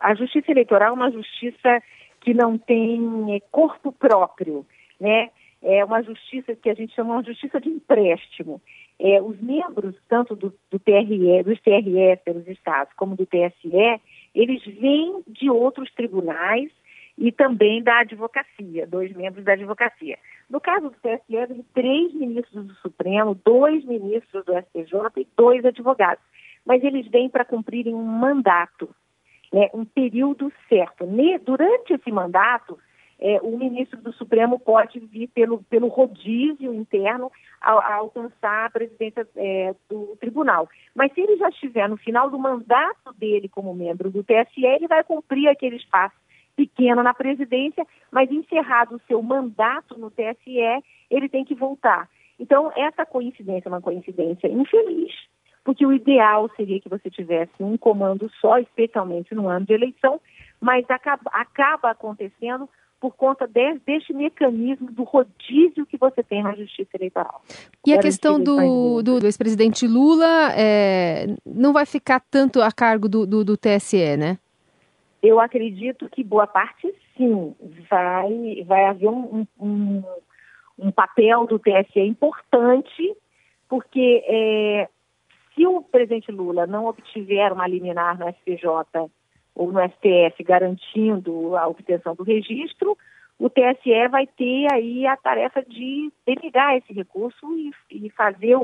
a 0.00 0.14
justiça 0.14 0.50
eleitoral 0.50 0.90
é 0.90 0.92
uma 0.92 1.10
justiça 1.10 1.82
que 2.22 2.32
não 2.32 2.56
tem 2.56 3.36
é, 3.36 3.40
corpo 3.50 3.92
próprio, 3.92 4.66
né? 4.98 5.30
É 5.60 5.84
uma 5.84 6.02
justiça 6.02 6.56
que 6.56 6.68
a 6.68 6.74
gente 6.74 6.92
chama 6.92 7.22
de 7.22 7.28
justiça 7.28 7.60
de 7.60 7.68
empréstimo 7.68 8.60
é, 9.02 9.20
os 9.20 9.40
membros, 9.40 9.96
tanto 10.08 10.36
do, 10.36 10.54
do 10.70 10.78
TRE, 10.78 11.42
dos 11.42 11.60
TRE 11.60 12.16
pelos 12.24 12.46
estados, 12.46 12.94
como 12.94 13.16
do 13.16 13.26
TSE, 13.26 14.00
eles 14.32 14.64
vêm 14.64 15.22
de 15.26 15.50
outros 15.50 15.92
tribunais 15.92 16.70
e 17.18 17.32
também 17.32 17.82
da 17.82 17.98
advocacia, 17.98 18.86
dois 18.86 19.12
membros 19.12 19.44
da 19.44 19.54
advocacia. 19.54 20.16
No 20.48 20.60
caso 20.60 20.88
do 20.88 20.96
TSE, 20.96 21.64
três 21.74 22.14
ministros 22.14 22.64
do 22.64 22.74
Supremo, 22.74 23.34
dois 23.44 23.84
ministros 23.84 24.44
do 24.44 24.52
STJ 24.52 25.20
e 25.20 25.28
dois 25.36 25.64
advogados. 25.64 26.22
Mas 26.64 26.82
eles 26.84 27.08
vêm 27.08 27.28
para 27.28 27.44
cumprirem 27.44 27.94
um 27.94 28.04
mandato, 28.04 28.88
né, 29.52 29.68
um 29.74 29.84
período 29.84 30.52
certo. 30.68 31.06
Durante 31.44 31.92
esse 31.92 32.10
mandato, 32.10 32.78
é, 33.20 33.38
o 33.40 33.56
ministro 33.56 34.00
do 34.00 34.12
Supremo 34.14 34.58
pode 34.58 34.98
vir 34.98 35.28
pelo, 35.28 35.62
pelo 35.64 35.86
rodízio 35.86 36.74
interno 36.74 37.30
a, 37.60 37.72
a 37.72 37.94
alcançar 37.94 38.66
a 38.66 38.70
presidência 38.70 39.26
é, 39.36 39.74
do 39.88 40.16
tribunal. 40.16 40.68
Mas 40.92 41.12
se 41.12 41.20
ele 41.20 41.36
já 41.36 41.48
estiver 41.48 41.88
no 41.88 41.96
final 41.96 42.28
do 42.28 42.38
mandato 42.38 43.12
dele 43.16 43.48
como 43.48 43.72
membro 43.74 44.10
do 44.10 44.24
TSE, 44.24 44.64
ele 44.64 44.88
vai 44.88 45.04
cumprir 45.04 45.48
aquele 45.48 45.76
espaço 45.76 46.16
pequeno 46.56 47.02
na 47.02 47.14
presidência, 47.14 47.86
mas 48.10 48.30
encerrado 48.30 48.96
o 48.96 49.00
seu 49.06 49.22
mandato 49.22 49.96
no 49.98 50.10
TSE, 50.10 50.82
ele 51.10 51.28
tem 51.28 51.44
que 51.44 51.54
voltar. 51.54 52.08
Então, 52.38 52.72
essa 52.76 53.06
coincidência 53.06 53.68
é 53.68 53.72
uma 53.72 53.80
coincidência 53.80 54.48
infeliz, 54.48 55.12
porque 55.64 55.86
o 55.86 55.92
ideal 55.92 56.50
seria 56.56 56.80
que 56.80 56.88
você 56.88 57.08
tivesse 57.10 57.52
um 57.60 57.76
comando 57.76 58.30
só, 58.40 58.58
especialmente 58.58 59.34
no 59.34 59.48
ano 59.48 59.66
de 59.66 59.72
eleição, 59.72 60.20
mas 60.60 60.88
acaba, 60.90 61.30
acaba 61.32 61.90
acontecendo 61.90 62.68
por 63.02 63.16
conta 63.16 63.48
de, 63.48 63.80
deste 63.84 64.12
mecanismo 64.12 64.88
do 64.92 65.02
rodízio 65.02 65.84
que 65.84 65.96
você 65.96 66.22
tem 66.22 66.40
na 66.40 66.54
justiça 66.54 66.90
eleitoral. 66.94 67.42
E 67.84 67.92
a 67.92 67.98
questão 67.98 68.40
do, 68.40 69.02
do, 69.02 69.18
do 69.18 69.26
ex-presidente 69.26 69.88
Lula 69.88 70.52
é, 70.56 71.26
não 71.44 71.72
vai 71.72 71.84
ficar 71.84 72.20
tanto 72.30 72.62
a 72.62 72.70
cargo 72.70 73.08
do, 73.08 73.26
do, 73.26 73.44
do, 73.44 73.56
TSE, 73.56 74.16
né? 74.16 74.38
Eu 75.20 75.40
acredito 75.40 76.08
que 76.08 76.22
boa 76.22 76.46
parte 76.46 76.94
sim. 77.16 77.54
Vai, 77.90 78.62
vai 78.64 78.84
haver 78.84 79.08
um, 79.08 79.46
um, 79.60 80.02
um 80.78 80.90
papel 80.92 81.44
do 81.46 81.58
TSE 81.58 82.00
importante, 82.00 83.16
porque 83.68 84.22
é, 84.26 84.88
se 85.54 85.66
o 85.66 85.82
presidente 85.82 86.30
Lula 86.30 86.66
não 86.66 86.86
obtiver 86.86 87.52
uma 87.52 87.66
liminar 87.66 88.18
no 88.18 88.28
SPJ 88.28 89.10
ou 89.54 89.72
no 89.72 89.80
STF 89.80 90.42
garantindo 90.42 91.56
a 91.56 91.66
obtenção 91.68 92.14
do 92.14 92.22
registro, 92.22 92.96
o 93.38 93.50
TSE 93.50 94.08
vai 94.08 94.26
ter 94.26 94.72
aí 94.72 95.06
a 95.06 95.16
tarefa 95.16 95.62
de 95.62 96.12
delegar 96.26 96.76
esse 96.76 96.92
recurso 96.92 97.46
e, 97.56 97.72
e 97.90 98.10
fazer 98.10 98.56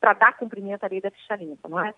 para 0.00 0.12
dar 0.12 0.36
cumprimento 0.36 0.84
à 0.84 0.88
lei 0.88 1.00
da 1.00 1.10
ficha 1.10 1.36
limpa, 1.36 1.68
não 1.68 1.80
é? 1.80 1.94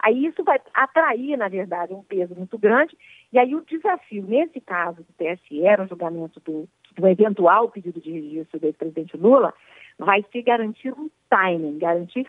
Aí 0.00 0.26
isso 0.26 0.44
vai 0.44 0.60
atrair, 0.74 1.36
na 1.36 1.48
verdade, 1.48 1.92
um 1.92 2.04
peso 2.04 2.34
muito 2.34 2.56
grande, 2.56 2.96
e 3.32 3.38
aí 3.38 3.54
o 3.54 3.64
desafio, 3.64 4.22
nesse 4.22 4.60
caso 4.60 5.02
do 5.02 5.12
TSE, 5.14 5.76
no 5.76 5.88
julgamento 5.88 6.38
do, 6.40 6.68
do 6.94 7.08
eventual 7.08 7.68
pedido 7.68 8.00
de 8.00 8.12
registro 8.12 8.60
do 8.60 8.66
ex-presidente 8.66 9.16
Lula, 9.16 9.52
vai 9.98 10.24
ser 10.30 10.42
garantir 10.42 10.92
um 10.92 11.10
timing, 11.28 11.78
garantir 11.78 12.28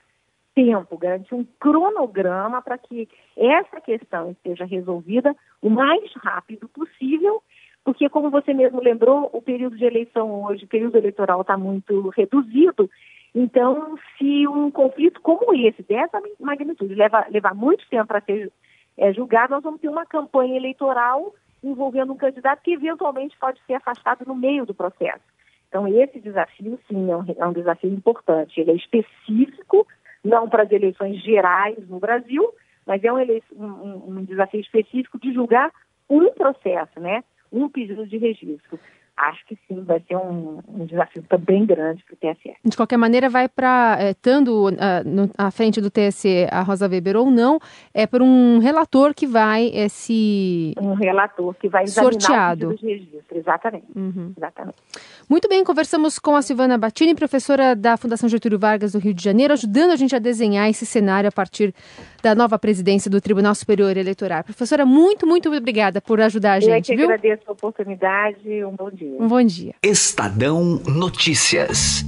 tempo, 0.60 0.98
garantir 0.98 1.34
um 1.34 1.46
cronograma 1.58 2.62
para 2.62 2.78
que 2.78 3.08
essa 3.38 3.80
questão 3.80 4.32
esteja 4.32 4.66
resolvida 4.66 5.34
o 5.62 5.70
mais 5.70 6.12
rápido 6.18 6.68
possível, 6.68 7.42
porque, 7.86 8.10
como 8.10 8.30
você 8.30 8.54
mesmo 8.54 8.82
lembrou, 8.82 9.30
o 9.32 9.42
período 9.42 9.78
de 9.78 9.86
eleição 9.86 10.44
hoje, 10.44 10.66
o 10.66 10.68
período 10.68 10.98
eleitoral 10.98 11.42
está 11.42 11.58
muito 11.58 12.10
reduzido. 12.10 12.90
Então, 13.34 13.98
se 14.18 14.46
um 14.48 14.70
conflito 14.70 15.22
como 15.22 15.56
esse, 15.56 15.82
dessa 15.84 16.22
magnitude, 16.40 16.94
leva, 16.94 17.26
levar 17.30 17.56
muito 17.56 17.88
tempo 17.90 18.08
para 18.08 18.22
ser 18.22 18.52
é, 18.98 19.14
julgado, 19.14 19.54
nós 19.54 19.64
vamos 19.64 19.80
ter 19.80 19.88
uma 19.88 20.06
campanha 20.06 20.58
eleitoral 20.58 21.34
envolvendo 21.64 22.12
um 22.12 22.18
candidato 22.18 22.62
que 22.62 22.74
eventualmente 22.74 23.38
pode 23.40 23.62
ser 23.66 23.76
afastado 23.76 24.26
no 24.28 24.36
meio 24.36 24.66
do 24.66 24.74
processo. 24.74 25.24
Então, 25.70 25.88
esse 25.88 26.20
desafio, 26.20 26.78
sim, 26.88 27.10
é 27.10 27.16
um, 27.16 27.26
é 27.38 27.48
um 27.48 27.54
desafio 27.54 27.94
importante. 27.94 28.60
Ele 28.60 28.72
é 28.72 28.76
específico 28.76 29.88
não 30.24 30.50
para 30.50 30.64
as 30.64 30.72
eleições 30.72 31.22
gerais 31.22 31.78
no 31.88 32.00
Brasil, 32.00 32.54
mas 32.86 33.04
é 33.04 33.12
um, 33.12 33.20
um, 33.56 34.04
um 34.08 34.24
desafio 34.24 34.60
específico 34.60 35.20
de 35.20 35.34
julgar 35.34 35.72
um 36.10 36.32
processo, 36.32 37.00
né? 37.00 37.24
Um 37.52 37.70
pedido 37.70 38.06
de 38.06 38.18
registro 38.18 38.80
acho 39.20 39.46
que 39.46 39.58
sim, 39.68 39.84
vai 39.84 40.02
ser 40.08 40.16
um, 40.16 40.60
um 40.68 40.86
desafio 40.86 41.24
também 41.24 41.66
grande 41.66 42.04
para 42.04 42.14
o 42.14 42.34
TSE. 42.34 42.56
De 42.64 42.78
qualquer 42.78 42.98
maneira, 42.98 43.30
vai 43.30 43.50
para, 43.50 43.98
é, 44.00 44.12
estando 44.12 44.72
no, 45.06 45.30
à 45.38 45.52
frente 45.52 45.82
do 45.82 45.90
TSE 45.90 46.48
a 46.50 46.62
Rosa 46.62 46.88
Weber 46.88 47.18
ou 47.18 47.30
não, 47.30 47.60
é 47.94 48.08
por 48.08 48.22
um 48.22 48.60
relator 48.60 49.14
que 49.14 49.28
vai 49.28 49.72
é, 49.74 49.90
se... 49.90 50.74
Um 50.80 50.94
relator 50.94 51.54
que 51.56 51.68
vai 51.68 51.84
examinar 51.84 52.14
sorteado. 52.14 52.76
de 52.76 52.86
registro, 52.86 53.38
exatamente. 53.38 53.88
Uhum. 53.96 54.34
exatamente. 54.38 54.78
Muito 55.30 55.48
bem, 55.50 55.64
conversamos 55.64 56.18
com 56.18 56.36
a 56.36 56.42
Silvana 56.42 56.78
Battini, 56.78 57.14
professora 57.14 57.76
da 57.76 57.98
Fundação 57.98 58.30
Getúlio 58.30 58.58
Vargas 58.58 58.94
do 58.94 59.00
Rio 59.00 59.14
de 59.14 59.24
Janeiro, 59.24 59.54
ajudando 59.54 59.92
a 59.92 59.96
gente 59.96 60.16
a 60.16 60.20
desenhar 60.20 60.70
esse 60.70 60.86
cenário 60.86 61.28
a 61.28 61.32
partir 61.32 61.74
da 62.22 62.36
nova 62.36 62.58
presidência 62.60 63.10
do 63.10 63.22
Tribunal 63.22 63.56
Superior 63.56 63.96
Eleitoral. 63.96 64.44
Professora, 64.44 64.86
muito, 64.86 65.26
muito 65.26 65.50
obrigada 65.50 66.02
por 66.02 66.20
ajudar 66.22 66.54
a 66.54 66.60
gente, 66.60 66.70
Eu 66.70 66.76
é 66.76 66.82
que 66.82 66.96
viu? 66.96 67.06
agradeço 67.06 67.44
a 67.48 67.52
oportunidade, 67.52 68.64
um 68.66 68.76
bom 68.76 68.92
dia. 68.92 69.18
Um 69.20 69.28
bom 69.28 69.44
dia. 69.44 69.76
Estadão 69.84 70.82
Notícias. 70.88 72.04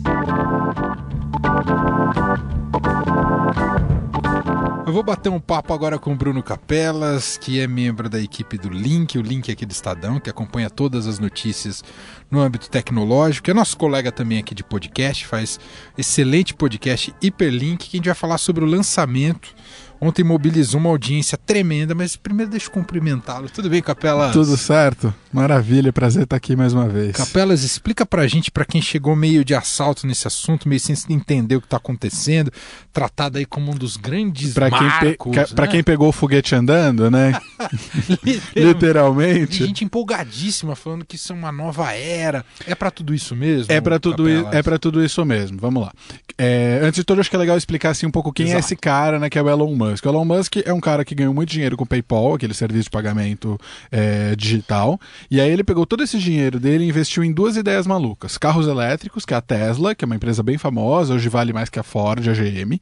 Eu 4.86 4.94
vou 4.94 5.04
bater 5.04 5.30
um 5.30 5.40
papo 5.40 5.74
agora 5.74 5.98
com 5.98 6.12
o 6.12 6.16
Bruno 6.16 6.44
Capelas, 6.44 7.38
que 7.38 7.62
é 7.62 7.68
membro 7.68 8.10
da 8.10 8.20
equipe 8.20 8.58
do 8.58 8.68
Link, 8.68 9.18
o 9.18 9.22
Link 9.22 9.50
aqui 9.50 9.66
do 9.66 9.72
Estadão, 9.72 10.20
que 10.20 10.30
acompanha 10.30 10.70
todas 10.70 11.08
as 11.08 11.18
notícias 11.18 11.82
no 12.30 12.42
âmbito 12.42 12.70
tecnológico. 12.70 13.50
É 13.50 13.54
nosso 13.54 13.78
colega 13.78 14.12
também 14.12 14.40
aqui 14.40 14.54
de 14.54 14.64
podcast, 14.66 15.26
faz 15.26 15.60
excelente 15.98 16.54
podcast 16.54 17.14
Hiperlink, 17.22 17.90
que 17.90 17.96
a 17.96 18.00
gente 18.00 18.06
vai 18.08 18.16
falar 18.16 18.38
sobre 18.38 18.66
o 18.66 18.68
lançamento 18.68 19.56
ontem 20.02 20.24
mobilizou 20.24 20.80
uma 20.80 20.90
audiência 20.90 21.38
tremenda, 21.38 21.94
mas 21.94 22.16
primeiro 22.16 22.50
deixa 22.50 22.66
eu 22.66 22.72
cumprimentá-lo. 22.72 23.48
Tudo 23.50 23.70
bem, 23.70 23.82
Capelas? 23.84 24.34
Tudo 24.34 24.58
certo. 24.58 25.14
Maravilha, 25.32 25.94
prazer 25.94 26.24
estar 26.24 26.36
aqui 26.36 26.56
mais 26.56 26.74
uma 26.74 26.90
vez. 26.90 27.16
Capelas, 27.16 27.64
explica 27.64 28.06
pra 28.06 28.28
gente, 28.28 28.50
pra 28.50 28.66
quem 28.66 28.82
chegou 28.82 29.16
meio 29.16 29.46
de 29.46 29.54
assalto 29.54 30.08
nesse 30.08 30.28
assunto, 30.28 30.68
meio 30.68 30.80
sem 30.80 30.96
entender 31.10 31.56
o 31.56 31.62
que 31.62 31.68
tá 31.68 31.78
acontecendo, 31.78 32.52
tratado 32.92 33.38
aí 33.38 33.46
como 33.46 33.72
um 33.72 33.76
dos 33.76 33.96
grandes 33.96 34.54
pra 34.54 34.70
marcos, 34.70 35.00
quem, 35.00 35.34
pe 35.34 35.38
né? 35.38 35.46
pra 35.56 35.68
quem 35.68 35.84
pegou 35.84 36.10
o 36.10 36.12
foguete 36.12 36.56
andando, 36.56 37.10
né? 37.12 37.40
Literalmente. 38.56 39.64
E 39.64 39.68
gente 39.68 39.86
empolgadíssima 39.86 40.76
falando 40.76 41.06
que 41.06 41.16
isso 41.16 41.32
é 41.32 41.36
uma 41.36 41.52
nova 41.52 41.94
era. 41.94 42.44
É 42.66 42.74
para 42.74 42.90
tudo 42.90 43.14
isso 43.14 43.36
mesmo? 43.36 43.72
É 43.72 43.80
para 43.80 44.00
tudo, 44.00 44.28
isso, 44.28 44.48
é 44.52 44.64
para 44.64 44.80
tudo 44.80 45.04
isso 45.04 45.24
mesmo. 45.24 45.58
Vamos 45.60 45.84
lá. 45.84 45.94
É, 46.38 46.80
antes 46.82 46.96
de 46.96 47.04
tudo, 47.04 47.22
acho 47.22 47.30
que 47.30 47.36
é 47.36 47.40
legal 47.40 47.58
explicar 47.58 47.92
assim, 47.92 48.06
um 48.06 48.12
pouco 48.12 48.34
quem 48.34 48.48
é 48.48 48.50
Exato. 48.50 48.58
é 48.58 48.66
esse 48.66 48.76
cara, 48.76 49.20
né? 49.20 49.30
Que 49.30 49.38
é 49.38 49.42
o 49.44 49.50
Elon 49.50 49.76
Musk. 49.76 49.91
O 50.00 50.10
Elon 50.10 50.26
Musk 50.26 50.58
é 50.66 50.74
um 50.74 50.80
cara 50.80 51.04
que 51.04 51.16
ganhou 51.16 51.34
muito 51.34 51.50
dinheiro 51.50 51.76
com 51.76 51.84
o 51.84 51.88
PayPal, 51.88 52.34
aquele 52.34 52.54
serviço 52.54 52.86
de 52.86 52.90
pagamento 52.90 53.60
é, 53.92 54.36
digital. 54.36 55.00
E 55.30 55.40
aí 55.40 55.50
ele 55.50 55.64
pegou 55.64 55.86
todo 55.86 56.04
esse 56.04 56.18
dinheiro 56.18 56.60
dele 56.60 56.84
e 56.84 56.88
investiu 56.88 57.24
em 57.24 57.32
duas 57.32 57.58
ideias 57.58 57.86
malucas: 57.86 58.38
carros 58.38 58.68
elétricos, 58.68 59.26
que 59.26 59.34
é 59.34 59.38
a 59.38 59.42
Tesla, 59.42 59.94
que 59.96 60.06
é 60.06 60.08
uma 60.08 60.16
empresa 60.16 60.42
bem 60.44 60.58
famosa, 60.58 61.14
hoje 61.14 61.30
vale 61.30 61.54
mais 61.54 61.70
que 61.70 61.80
a 61.80 61.84
Ford, 61.84 62.28
a 62.28 62.34
GM, 62.34 62.80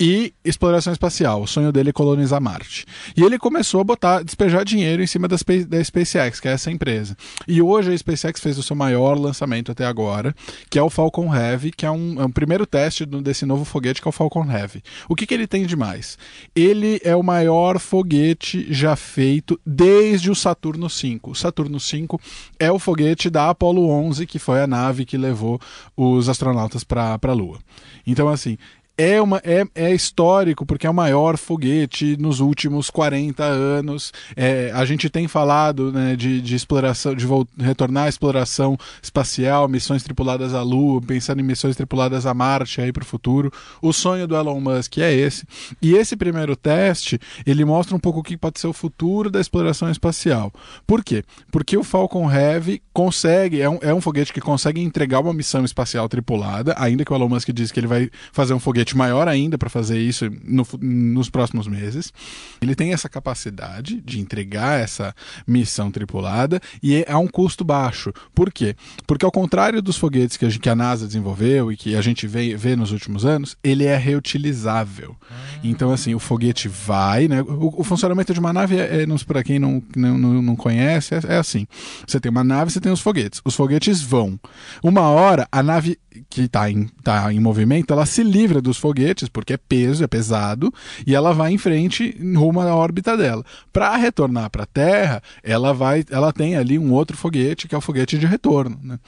e 0.00 0.32
exploração 0.44 0.92
espacial. 0.92 1.42
O 1.42 1.46
sonho 1.46 1.72
dele 1.72 1.90
é 1.90 1.92
colonizar 1.92 2.40
Marte. 2.40 2.86
E 3.16 3.22
ele 3.22 3.38
começou 3.38 3.80
a 3.80 3.84
botar, 3.84 4.22
despejar 4.22 4.64
dinheiro 4.64 5.02
em 5.02 5.06
cima 5.06 5.28
da, 5.28 5.36
da 5.68 5.84
SpaceX, 5.84 6.40
que 6.40 6.48
é 6.48 6.52
essa 6.52 6.70
empresa. 6.70 7.16
E 7.46 7.60
hoje 7.62 7.92
a 7.92 7.98
SpaceX 7.98 8.40
fez 8.40 8.58
o 8.58 8.62
seu 8.62 8.76
maior 8.76 9.18
lançamento 9.18 9.72
até 9.72 9.84
agora, 9.84 10.34
que 10.70 10.78
é 10.78 10.82
o 10.82 10.90
Falcon 10.90 11.34
Heavy, 11.34 11.70
que 11.70 11.86
é 11.86 11.90
um, 11.90 12.20
é 12.20 12.24
um 12.24 12.30
primeiro 12.30 12.66
teste 12.66 13.04
desse 13.06 13.44
novo 13.44 13.64
foguete, 13.64 14.00
que 14.00 14.08
é 14.08 14.10
o 14.10 14.12
Falcon 14.12 14.50
Heavy. 14.50 14.82
O 15.08 15.14
que, 15.14 15.26
que 15.26 15.34
ele 15.34 15.46
tem 15.46 15.66
de 15.66 15.76
mais? 15.76 16.18
Ele 16.54 17.00
é 17.04 17.14
o 17.14 17.22
maior 17.22 17.78
foguete 17.78 18.66
já 18.72 18.96
feito 18.96 19.60
desde 19.64 20.30
o 20.30 20.34
Saturno 20.34 20.88
V. 20.88 21.20
O 21.22 21.34
Saturno 21.34 21.78
V 21.78 22.06
é 22.58 22.70
o 22.70 22.78
foguete 22.78 23.30
da 23.30 23.50
Apollo 23.50 23.88
11, 23.88 24.26
que 24.26 24.38
foi 24.38 24.62
a 24.62 24.66
nave 24.66 25.04
que 25.04 25.16
levou 25.16 25.60
os 25.96 26.28
astronautas 26.28 26.84
para 26.84 27.18
a 27.20 27.32
Lua. 27.32 27.58
Então, 28.06 28.28
assim, 28.28 28.56
é, 28.98 29.22
uma, 29.22 29.40
é, 29.44 29.64
é 29.76 29.94
histórico 29.94 30.66
porque 30.66 30.84
é 30.84 30.90
o 30.90 30.94
maior 30.94 31.38
foguete 31.38 32.16
nos 32.18 32.40
últimos 32.40 32.90
40 32.90 33.44
anos. 33.44 34.12
É, 34.34 34.72
a 34.74 34.84
gente 34.84 35.08
tem 35.08 35.28
falado 35.28 35.92
né, 35.92 36.16
de, 36.16 36.40
de 36.40 36.56
exploração, 36.56 37.14
de 37.14 37.24
retornar 37.56 38.06
à 38.06 38.08
exploração 38.08 38.76
espacial, 39.00 39.68
missões 39.68 40.02
tripuladas 40.02 40.52
à 40.52 40.62
Lua, 40.62 41.00
pensando 41.00 41.40
em 41.40 41.44
missões 41.44 41.76
tripuladas 41.76 42.26
a 42.26 42.34
Marte 42.34 42.80
aí 42.80 42.92
para 42.92 43.04
o 43.04 43.06
futuro. 43.06 43.52
O 43.80 43.92
sonho 43.92 44.26
do 44.26 44.34
Elon 44.34 44.60
Musk 44.60 44.98
é 44.98 45.14
esse. 45.14 45.46
E 45.80 45.94
esse 45.94 46.16
primeiro 46.16 46.56
teste 46.56 47.20
ele 47.46 47.64
mostra 47.64 47.94
um 47.94 48.00
pouco 48.00 48.18
o 48.18 48.22
que 48.22 48.36
pode 48.36 48.58
ser 48.58 48.66
o 48.66 48.72
futuro 48.72 49.30
da 49.30 49.40
exploração 49.40 49.88
espacial. 49.88 50.52
Por 50.84 51.04
quê? 51.04 51.22
Porque 51.52 51.76
o 51.76 51.84
Falcon 51.84 52.28
Heavy 52.28 52.82
consegue, 52.92 53.60
é 53.60 53.70
um, 53.70 53.78
é 53.80 53.94
um 53.94 54.00
foguete 54.00 54.32
que 54.32 54.40
consegue 54.40 54.80
entregar 54.80 55.20
uma 55.20 55.32
missão 55.32 55.64
espacial 55.64 56.08
tripulada, 56.08 56.74
ainda 56.76 57.04
que 57.04 57.12
o 57.12 57.14
Elon 57.14 57.28
Musk 57.28 57.50
diz 57.50 57.70
que 57.70 57.78
ele 57.78 57.86
vai 57.86 58.10
fazer 58.32 58.54
um 58.54 58.58
foguete 58.58 58.87
maior 58.96 59.28
ainda 59.28 59.58
para 59.58 59.68
fazer 59.68 59.98
isso 59.98 60.28
no, 60.44 60.66
nos 60.80 61.28
próximos 61.30 61.66
meses. 61.66 62.12
Ele 62.60 62.74
tem 62.74 62.92
essa 62.92 63.08
capacidade 63.08 64.00
de 64.00 64.20
entregar 64.20 64.80
essa 64.80 65.14
missão 65.46 65.90
tripulada 65.90 66.60
e 66.82 66.96
é 66.96 67.10
a 67.10 67.18
um 67.18 67.26
custo 67.26 67.64
baixo. 67.64 68.12
Por 68.34 68.52
quê? 68.52 68.74
Porque 69.06 69.24
ao 69.24 69.32
contrário 69.32 69.82
dos 69.82 69.96
foguetes 69.96 70.36
que 70.36 70.46
a, 70.46 70.50
que 70.50 70.68
a 70.68 70.74
NASA 70.74 71.06
desenvolveu 71.06 71.72
e 71.72 71.76
que 71.76 71.96
a 71.96 72.02
gente 72.02 72.26
vê, 72.26 72.56
vê 72.56 72.76
nos 72.76 72.92
últimos 72.92 73.24
anos, 73.24 73.56
ele 73.62 73.84
é 73.84 73.96
reutilizável. 73.96 75.16
Então, 75.62 75.92
assim, 75.92 76.14
o 76.14 76.18
foguete 76.18 76.68
vai, 76.68 77.28
né? 77.28 77.42
O, 77.42 77.80
o 77.80 77.84
funcionamento 77.84 78.32
de 78.32 78.40
uma 78.40 78.52
nave, 78.52 78.76
é, 78.76 79.02
é, 79.02 79.06
para 79.26 79.42
quem 79.42 79.58
não, 79.58 79.82
não, 79.96 80.16
não 80.42 80.56
conhece, 80.56 81.14
é, 81.14 81.20
é 81.28 81.36
assim. 81.36 81.66
Você 82.06 82.20
tem 82.20 82.30
uma 82.30 82.44
nave, 82.44 82.70
você 82.70 82.80
tem 82.80 82.92
os 82.92 83.00
foguetes. 83.00 83.40
Os 83.44 83.54
foguetes 83.54 84.00
vão. 84.00 84.38
Uma 84.82 85.02
hora, 85.02 85.48
a 85.50 85.62
nave 85.62 85.98
que 86.28 86.42
está 86.42 86.70
em, 86.70 86.86
tá 87.02 87.32
em 87.32 87.40
movimento, 87.40 87.92
ela 87.92 88.06
se 88.06 88.22
livra 88.22 88.60
dos 88.60 88.77
foguetes, 88.78 89.28
porque 89.28 89.54
é 89.54 89.56
peso, 89.56 90.04
é 90.04 90.06
pesado, 90.06 90.72
e 91.06 91.14
ela 91.14 91.32
vai 91.32 91.52
em 91.52 91.58
frente 91.58 92.16
rumo 92.34 92.60
à 92.60 92.74
órbita 92.74 93.16
dela. 93.16 93.44
Para 93.72 93.96
retornar 93.96 94.50
para 94.50 94.62
a 94.62 94.66
Terra, 94.66 95.22
ela 95.42 95.72
vai, 95.72 96.04
ela 96.10 96.32
tem 96.32 96.56
ali 96.56 96.78
um 96.78 96.92
outro 96.92 97.16
foguete, 97.16 97.68
que 97.68 97.74
é 97.74 97.78
o 97.78 97.80
foguete 97.80 98.18
de 98.18 98.26
retorno. 98.26 98.78
Né? 98.82 98.98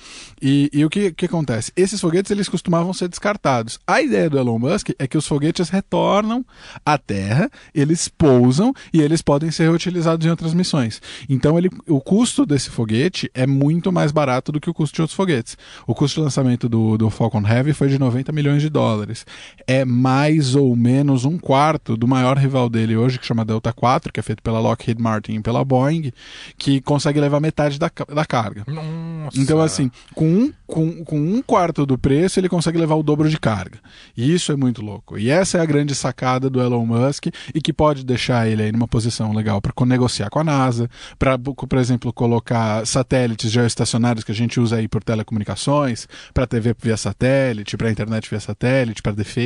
E, 0.40 0.70
e 0.72 0.84
o 0.84 0.90
que, 0.90 1.12
que 1.12 1.26
acontece? 1.26 1.72
Esses 1.76 2.00
foguetes 2.00 2.30
eles 2.30 2.48
costumavam 2.48 2.92
ser 2.92 3.08
descartados. 3.08 3.78
A 3.86 4.00
ideia 4.00 4.28
do 4.28 4.38
Elon 4.38 4.58
Musk 4.58 4.90
é 4.98 5.06
que 5.06 5.18
os 5.18 5.26
foguetes 5.26 5.68
retornam 5.68 6.44
à 6.84 6.98
Terra, 6.98 7.50
eles 7.74 8.08
pousam 8.08 8.72
e 8.92 9.00
eles 9.00 9.22
podem 9.22 9.50
ser 9.50 9.64
reutilizados 9.64 10.26
em 10.26 10.30
outras 10.30 10.54
missões. 10.54 11.00
Então 11.28 11.58
ele, 11.58 11.70
o 11.86 12.00
custo 12.00 12.44
desse 12.44 12.70
foguete 12.70 13.30
é 13.34 13.46
muito 13.46 13.92
mais 13.92 14.12
barato 14.12 14.52
do 14.52 14.60
que 14.60 14.70
o 14.70 14.74
custo 14.74 14.94
de 14.94 15.02
outros 15.02 15.16
foguetes. 15.16 15.56
O 15.86 15.94
custo 15.94 16.20
de 16.20 16.24
lançamento 16.24 16.68
do, 16.68 16.96
do 16.96 17.10
Falcon 17.10 17.46
Heavy 17.46 17.72
foi 17.72 17.88
de 17.88 17.98
90 17.98 18.32
milhões 18.32 18.62
de 18.62 18.68
dólares. 18.68 19.24
É 19.66 19.84
mais 19.84 20.54
ou 20.54 20.74
menos 20.76 21.24
um 21.24 21.38
quarto 21.38 21.96
do 21.96 22.06
maior 22.06 22.36
rival 22.36 22.68
dele 22.68 22.96
hoje, 22.96 23.18
que 23.18 23.26
chama 23.26 23.44
Delta 23.44 23.72
4, 23.72 24.12
que 24.12 24.20
é 24.20 24.22
feito 24.22 24.42
pela 24.42 24.60
Lockheed 24.60 25.00
Martin 25.00 25.32
e 25.32 25.40
pela 25.40 25.64
Boeing, 25.64 26.12
que 26.56 26.80
consegue 26.80 27.20
levar 27.20 27.40
metade 27.40 27.78
da, 27.78 27.90
da 28.14 28.24
carga. 28.24 28.64
Nossa. 28.66 29.38
Então, 29.38 29.60
assim, 29.60 29.90
com 30.14 30.26
um, 30.26 30.52
com, 30.66 31.04
com 31.04 31.18
um 31.18 31.42
quarto 31.42 31.84
do 31.84 31.98
preço, 31.98 32.38
ele 32.38 32.48
consegue 32.48 32.78
levar 32.78 32.94
o 32.94 33.02
dobro 33.02 33.28
de 33.28 33.38
carga. 33.38 33.78
E 34.16 34.32
isso 34.32 34.52
é 34.52 34.56
muito 34.56 34.82
louco. 34.82 35.18
E 35.18 35.30
essa 35.30 35.58
é 35.58 35.60
a 35.60 35.66
grande 35.66 35.94
sacada 35.94 36.48
do 36.48 36.60
Elon 36.60 36.86
Musk 36.86 37.26
e 37.54 37.60
que 37.60 37.72
pode 37.72 38.04
deixar 38.04 38.48
ele 38.48 38.62
aí 38.62 38.72
numa 38.72 38.88
posição 38.88 39.32
legal 39.32 39.60
para 39.60 39.72
negociar 39.86 40.30
com 40.30 40.38
a 40.38 40.44
NASA, 40.44 40.88
para, 41.18 41.38
por 41.38 41.78
exemplo, 41.78 42.12
colocar 42.12 42.86
satélites 42.86 43.50
geoestacionários 43.50 44.24
que 44.24 44.32
a 44.32 44.34
gente 44.34 44.60
usa 44.60 44.76
aí 44.76 44.86
por 44.86 45.02
telecomunicações, 45.02 46.06
para 46.32 46.46
TV 46.46 46.74
via 46.80 46.96
satélite, 46.96 47.76
para 47.76 47.90
internet 47.90 48.28
via 48.30 48.40
satélite, 48.40 49.02
para 49.02 49.12
defesa. 49.12 49.39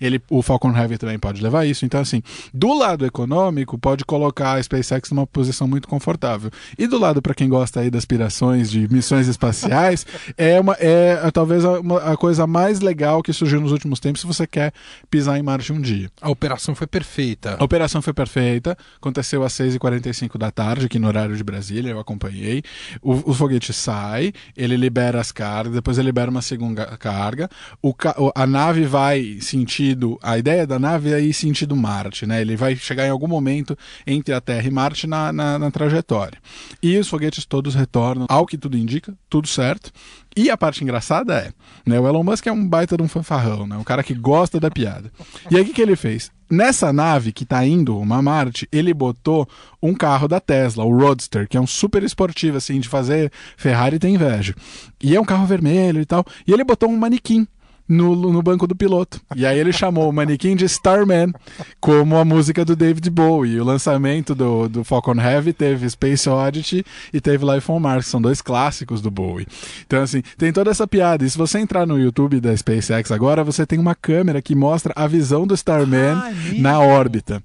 Ele, 0.00 0.20
o 0.30 0.42
Falcon 0.42 0.76
Heavy 0.76 0.98
também 0.98 1.18
pode 1.18 1.42
levar 1.42 1.66
isso. 1.66 1.84
Então, 1.84 2.00
assim, 2.00 2.22
do 2.52 2.76
lado 2.76 3.06
econômico, 3.06 3.78
pode 3.78 4.04
colocar 4.04 4.54
a 4.54 4.62
SpaceX 4.62 5.10
numa 5.10 5.26
posição 5.26 5.66
muito 5.66 5.88
confortável. 5.88 6.50
E 6.78 6.86
do 6.86 6.98
lado, 6.98 7.22
para 7.22 7.34
quem 7.34 7.48
gosta 7.48 7.80
aí 7.80 7.90
das 7.90 8.02
aspirações 8.02 8.70
de 8.70 8.92
missões 8.92 9.28
espaciais, 9.28 10.04
é, 10.36 10.60
uma, 10.60 10.76
é, 10.78 11.20
é 11.24 11.30
talvez 11.30 11.64
a, 11.64 11.80
uma, 11.80 11.98
a 12.12 12.16
coisa 12.16 12.46
mais 12.46 12.80
legal 12.80 13.22
que 13.22 13.32
surgiu 13.32 13.60
nos 13.60 13.72
últimos 13.72 14.00
tempos 14.00 14.20
se 14.20 14.26
você 14.26 14.46
quer 14.46 14.72
pisar 15.10 15.38
em 15.38 15.42
Marte 15.42 15.72
um 15.72 15.80
dia. 15.80 16.10
A 16.20 16.30
operação 16.30 16.74
foi 16.74 16.86
perfeita. 16.86 17.56
A 17.58 17.64
operação 17.64 18.02
foi 18.02 18.12
perfeita. 18.12 18.76
Aconteceu 18.96 19.42
às 19.44 19.52
6h45 19.54 20.36
da 20.36 20.50
tarde, 20.50 20.86
aqui 20.86 20.98
no 20.98 21.08
horário 21.08 21.36
de 21.36 21.44
Brasília, 21.44 21.90
eu 21.90 21.98
acompanhei. 21.98 22.62
O, 23.00 23.30
o 23.30 23.34
foguete 23.34 23.72
sai, 23.72 24.32
ele 24.56 24.76
libera 24.76 25.20
as 25.20 25.30
cargas, 25.32 25.74
depois 25.74 25.98
ele 25.98 26.06
libera 26.06 26.30
uma 26.30 26.42
segunda 26.42 26.84
carga. 26.96 27.48
O, 27.80 27.94
a 28.34 28.46
nave 28.46 28.84
vai 28.84 29.20
sentido. 29.40 30.18
A 30.22 30.38
ideia 30.38 30.66
da 30.66 30.78
nave 30.78 31.12
é 31.12 31.20
ir 31.20 31.32
sentido 31.32 31.76
Marte, 31.76 32.26
né? 32.26 32.40
Ele 32.40 32.56
vai 32.56 32.76
chegar 32.76 33.06
em 33.06 33.10
algum 33.10 33.28
momento 33.28 33.76
entre 34.06 34.34
a 34.34 34.40
Terra 34.40 34.66
e 34.66 34.70
Marte 34.70 35.06
na, 35.06 35.32
na, 35.32 35.58
na 35.58 35.70
trajetória. 35.70 36.38
E 36.82 36.96
os 36.98 37.08
foguetes 37.08 37.44
todos 37.44 37.74
retornam, 37.74 38.26
ao 38.28 38.46
que 38.46 38.58
tudo 38.58 38.76
indica, 38.76 39.14
tudo 39.28 39.48
certo. 39.48 39.92
E 40.36 40.50
a 40.50 40.56
parte 40.56 40.82
engraçada 40.82 41.34
é, 41.34 41.52
né, 41.84 42.00
o 42.00 42.08
Elon 42.08 42.24
Musk 42.24 42.46
é 42.46 42.52
um 42.52 42.66
baita 42.66 42.96
de 42.96 43.02
um 43.02 43.08
fanfarrão, 43.08 43.66
né, 43.66 43.76
um 43.76 43.84
cara 43.84 44.02
que 44.02 44.14
gosta 44.14 44.58
da 44.58 44.70
piada. 44.70 45.12
E 45.50 45.56
aí 45.56 45.62
o 45.62 45.64
que, 45.64 45.74
que 45.74 45.82
ele 45.82 45.94
fez? 45.94 46.30
Nessa 46.50 46.92
nave 46.92 47.32
que 47.32 47.44
está 47.44 47.64
indo 47.64 47.98
uma 47.98 48.20
Marte, 48.20 48.68
ele 48.70 48.92
botou 48.92 49.48
um 49.82 49.94
carro 49.94 50.28
da 50.28 50.38
Tesla, 50.38 50.84
o 50.84 50.98
Roadster, 50.98 51.48
que 51.48 51.56
é 51.56 51.60
um 51.60 51.66
super 51.66 52.02
esportivo, 52.02 52.56
assim, 52.58 52.78
de 52.78 52.88
fazer 52.88 53.32
Ferrari 53.56 53.98
tem 53.98 54.14
inveja. 54.14 54.54
E 55.02 55.16
é 55.16 55.20
um 55.20 55.24
carro 55.24 55.46
vermelho 55.46 56.00
e 56.00 56.04
tal. 56.04 56.24
E 56.46 56.52
ele 56.52 56.64
botou 56.64 56.90
um 56.90 56.96
manequim 56.96 57.46
no, 57.92 58.16
no 58.32 58.42
banco 58.42 58.66
do 58.66 58.74
piloto. 58.74 59.20
E 59.36 59.44
aí 59.44 59.58
ele 59.58 59.72
chamou 59.72 60.08
o 60.08 60.12
manequim 60.12 60.56
de 60.56 60.64
Starman, 60.64 61.32
como 61.80 62.16
a 62.16 62.24
música 62.24 62.64
do 62.64 62.74
David 62.74 63.08
Bowie. 63.10 63.52
E 63.52 63.60
o 63.60 63.64
lançamento 63.64 64.34
do, 64.34 64.68
do 64.68 64.84
Falcon 64.84 65.20
Heavy 65.20 65.52
teve 65.52 65.88
Space 65.88 66.28
Oddity 66.28 66.84
e 67.12 67.20
teve 67.20 67.44
Life 67.44 67.70
on 67.70 67.78
Mars, 67.78 68.06
que 68.06 68.10
são 68.10 68.22
dois 68.22 68.40
clássicos 68.40 69.02
do 69.02 69.10
Bowie. 69.10 69.46
Então, 69.86 70.02
assim, 70.02 70.22
tem 70.38 70.52
toda 70.52 70.70
essa 70.70 70.86
piada. 70.86 71.24
E 71.24 71.30
se 71.30 71.36
você 71.36 71.58
entrar 71.58 71.86
no 71.86 71.98
YouTube 71.98 72.40
da 72.40 72.56
SpaceX 72.56 73.12
agora, 73.12 73.44
você 73.44 73.66
tem 73.66 73.78
uma 73.78 73.94
câmera 73.94 74.40
que 74.40 74.54
mostra 74.54 74.92
a 74.96 75.06
visão 75.06 75.46
do 75.46 75.54
Starman 75.54 76.14
ah, 76.16 76.32
é 76.32 76.58
na 76.58 76.80
órbita. 76.80 77.42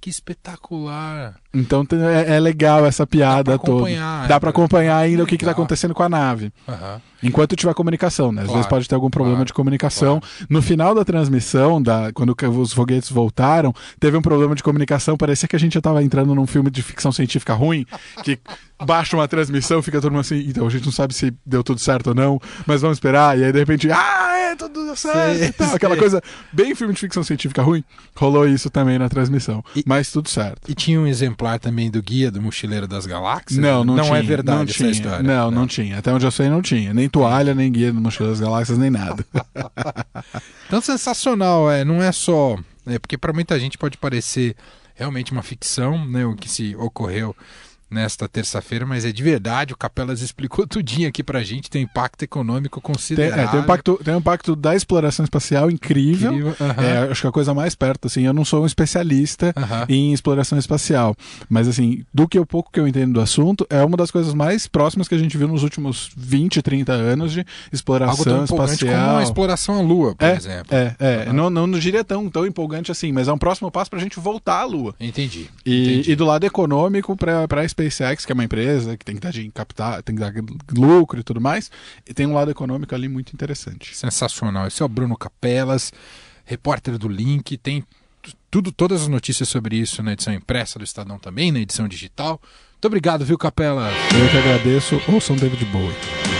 Que 0.00 0.10
espetacular! 0.10 1.36
Então 1.52 1.86
é, 1.92 2.36
é 2.36 2.40
legal 2.40 2.84
essa 2.84 3.06
piada 3.06 3.58
toda. 3.58 3.88
Dá 4.28 4.38
para 4.38 4.50
acompanhar 4.50 4.98
ainda 4.98 5.22
o 5.22 5.26
que 5.26 5.36
está 5.36 5.52
acontecendo 5.52 5.94
com 5.94 6.02
a 6.02 6.08
nave. 6.08 6.52
Uhum. 6.68 7.00
Enquanto 7.22 7.56
tiver 7.56 7.72
comunicação, 7.74 8.30
né? 8.30 8.42
Às 8.42 8.46
claro, 8.46 8.58
vezes 8.58 8.68
pode 8.68 8.88
ter 8.88 8.94
algum 8.94 9.08
problema 9.08 9.38
claro, 9.38 9.46
de 9.46 9.52
comunicação. 9.54 10.20
Claro. 10.20 10.46
No 10.50 10.60
final 10.60 10.94
da 10.94 11.04
transmissão, 11.04 11.82
da, 11.82 12.12
quando 12.12 12.36
os 12.60 12.72
foguetes 12.72 13.10
voltaram, 13.10 13.72
teve 13.98 14.16
um 14.16 14.22
problema 14.22 14.54
de 14.54 14.62
comunicação. 14.62 15.16
Parecia 15.16 15.48
que 15.48 15.56
a 15.56 15.58
gente 15.58 15.72
já 15.72 15.80
estava 15.80 16.02
entrando 16.02 16.34
num 16.34 16.46
filme 16.46 16.70
de 16.70 16.82
ficção 16.82 17.10
científica 17.10 17.54
ruim, 17.54 17.86
que 18.22 18.38
baixa 18.84 19.16
uma 19.16 19.26
transmissão, 19.26 19.82
fica 19.82 20.00
todo 20.00 20.12
mundo 20.12 20.20
assim, 20.20 20.44
então 20.46 20.66
a 20.66 20.70
gente 20.70 20.84
não 20.84 20.92
sabe 20.92 21.14
se 21.14 21.32
deu 21.44 21.64
tudo 21.64 21.80
certo 21.80 22.08
ou 22.08 22.14
não, 22.14 22.38
mas 22.66 22.82
vamos 22.82 22.98
esperar. 22.98 23.38
E 23.38 23.44
aí, 23.44 23.52
de 23.52 23.58
repente, 23.58 23.90
ah, 23.90 24.35
é, 24.52 24.56
tudo 24.56 24.84
deu 24.84 24.96
certo. 24.96 25.56
Sei, 25.56 25.74
Aquela 25.74 25.96
coisa 25.96 26.22
bem 26.52 26.74
filme 26.74 26.94
de 26.94 27.00
ficção 27.00 27.22
científica 27.22 27.62
ruim. 27.62 27.84
Rolou 28.14 28.46
isso 28.46 28.70
também 28.70 28.98
na 28.98 29.08
transmissão. 29.08 29.64
E, 29.74 29.82
mas 29.86 30.10
tudo 30.10 30.28
certo. 30.28 30.70
E 30.70 30.74
tinha 30.74 31.00
um 31.00 31.06
exemplar 31.06 31.58
também 31.58 31.90
do 31.90 32.02
Guia 32.02 32.30
do 32.30 32.40
Mochileiro 32.40 32.86
das 32.86 33.06
Galáxias? 33.06 33.58
Não, 33.58 33.84
não, 33.84 33.96
não 33.96 34.04
tinha. 34.04 34.18
é 34.18 34.22
verdade 34.22 34.56
não 34.58 34.64
essa 34.64 34.72
tinha. 34.74 34.90
história. 34.90 35.22
Não, 35.22 35.50
não, 35.50 35.60
não 35.60 35.66
tinha. 35.66 35.98
Até 35.98 36.12
onde 36.12 36.24
eu 36.24 36.30
sei, 36.30 36.48
não 36.48 36.62
tinha. 36.62 36.94
Nem 36.94 37.08
toalha, 37.08 37.54
nem 37.54 37.70
Guia 37.70 37.92
do 37.92 38.00
Mochileiro 38.00 38.36
das 38.36 38.40
Galáxias, 38.40 38.78
nem 38.78 38.90
nada. 38.90 39.24
então, 40.66 40.80
sensacional. 40.80 41.70
É, 41.70 41.84
não 41.84 42.02
é 42.02 42.12
só. 42.12 42.56
É, 42.86 42.98
porque 42.98 43.18
para 43.18 43.32
muita 43.32 43.58
gente 43.58 43.76
pode 43.76 43.98
parecer 43.98 44.54
realmente 44.94 45.32
uma 45.32 45.42
ficção, 45.42 46.06
né, 46.06 46.24
o 46.24 46.34
que 46.34 46.48
se 46.48 46.74
ocorreu 46.76 47.36
nesta 47.96 48.28
terça-feira, 48.28 48.84
mas 48.84 49.04
é 49.04 49.10
de 49.10 49.22
verdade, 49.22 49.72
o 49.72 49.76
Capelas 49.76 50.20
explicou 50.22 50.66
tudinho 50.66 51.08
aqui 51.08 51.22
pra 51.22 51.42
gente, 51.42 51.70
tem 51.70 51.82
impacto 51.82 52.22
econômico 52.22 52.80
considerável. 52.80 53.36
Tem, 53.36 53.44
é, 53.44 53.48
tem, 53.48 53.60
um 53.60 53.62
impacto, 53.62 54.00
tem 54.04 54.14
um 54.14 54.18
impacto 54.18 54.54
da 54.54 54.76
exploração 54.76 55.24
espacial 55.24 55.70
incrível, 55.70 56.32
incrível 56.32 56.56
é, 56.78 57.10
acho 57.10 57.22
que 57.22 57.26
a 57.26 57.32
coisa 57.32 57.54
mais 57.54 57.74
perto, 57.74 58.06
assim, 58.06 58.22
eu 58.22 58.32
não 58.32 58.44
sou 58.44 58.62
um 58.62 58.66
especialista 58.66 59.54
em 59.88 60.12
exploração 60.12 60.58
espacial, 60.58 61.16
mas 61.48 61.66
assim, 61.66 62.04
do 62.12 62.28
que 62.28 62.38
o 62.38 62.46
pouco 62.46 62.70
que 62.70 62.78
eu 62.78 62.86
entendo 62.86 63.14
do 63.14 63.20
assunto, 63.20 63.66
é 63.70 63.82
uma 63.82 63.96
das 63.96 64.10
coisas 64.10 64.34
mais 64.34 64.66
próximas 64.66 65.08
que 65.08 65.14
a 65.14 65.18
gente 65.18 65.36
viu 65.36 65.48
nos 65.48 65.62
últimos 65.62 66.10
20, 66.16 66.60
30 66.60 66.92
anos 66.92 67.32
de 67.32 67.44
exploração 67.72 68.44
espacial. 68.44 69.06
Como 69.06 69.18
a 69.18 69.22
exploração 69.22 69.78
à 69.78 69.82
Lua, 69.82 70.14
por 70.14 70.24
é, 70.24 70.36
exemplo. 70.36 70.66
É, 70.70 70.94
é, 70.98 71.32
não, 71.32 71.48
não, 71.48 71.66
não 71.66 71.78
diria 71.78 72.04
tão, 72.04 72.28
tão 72.28 72.46
empolgante 72.46 72.92
assim, 72.92 73.12
mas 73.12 73.28
é 73.28 73.32
um 73.32 73.38
próximo 73.38 73.70
passo 73.70 73.90
pra 73.90 73.98
gente 73.98 74.20
voltar 74.20 74.60
à 74.60 74.64
Lua. 74.64 74.94
Entendi. 75.00 75.48
E, 75.64 75.92
entendi. 75.92 76.12
e 76.12 76.16
do 76.16 76.24
lado 76.24 76.44
econômico, 76.44 77.16
pra, 77.16 77.48
pra 77.48 77.64
SpaceX, 77.90 78.24
que 78.24 78.32
é 78.32 78.34
uma 78.34 78.44
empresa 78.44 78.96
que 78.96 79.04
tem 79.04 79.14
que 79.14 79.20
dar 79.20 79.30
de 79.30 79.48
captar, 79.50 80.02
tem 80.02 80.14
que 80.14 80.20
dar 80.20 80.32
lucro 80.76 81.20
e 81.20 81.22
tudo 81.22 81.40
mais, 81.40 81.70
e 82.06 82.12
tem 82.12 82.26
um 82.26 82.34
lado 82.34 82.50
econômico 82.50 82.94
ali 82.94 83.08
muito 83.08 83.32
interessante. 83.32 83.96
Sensacional. 83.96 84.66
Esse 84.66 84.82
é 84.82 84.84
o 84.84 84.88
Bruno 84.88 85.16
Capelas, 85.16 85.92
repórter 86.44 86.98
do 86.98 87.08
Link, 87.08 87.56
tem 87.56 87.84
tudo, 88.50 88.72
todas 88.72 89.02
as 89.02 89.08
notícias 89.08 89.48
sobre 89.48 89.76
isso 89.76 90.02
na 90.02 90.12
edição 90.12 90.32
impressa 90.32 90.78
do 90.78 90.84
Estadão 90.84 91.18
também, 91.18 91.52
na 91.52 91.60
edição 91.60 91.86
digital. 91.86 92.40
Muito 92.72 92.86
obrigado, 92.86 93.24
viu, 93.24 93.38
Capela? 93.38 93.90
Eu 93.90 94.30
que 94.30 94.36
agradeço. 94.36 95.00
Ouçam 95.08 95.36
David 95.36 95.64
Bowie. 95.66 96.35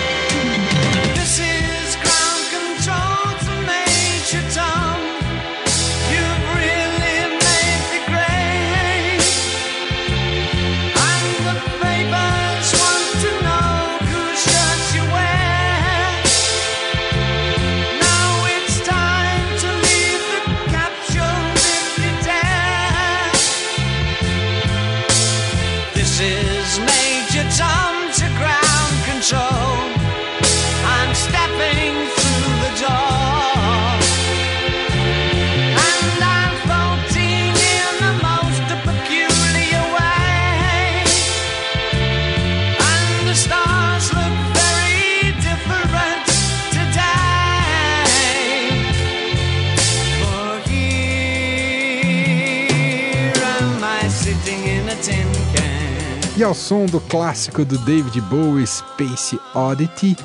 Ao 56.46 56.54
som 56.54 56.86
do 56.86 57.00
clássico 57.00 57.64
do 57.64 57.76
David 57.78 58.20
Bowie, 58.20 58.64
Space 58.64 59.36
Oddity, 59.52 60.16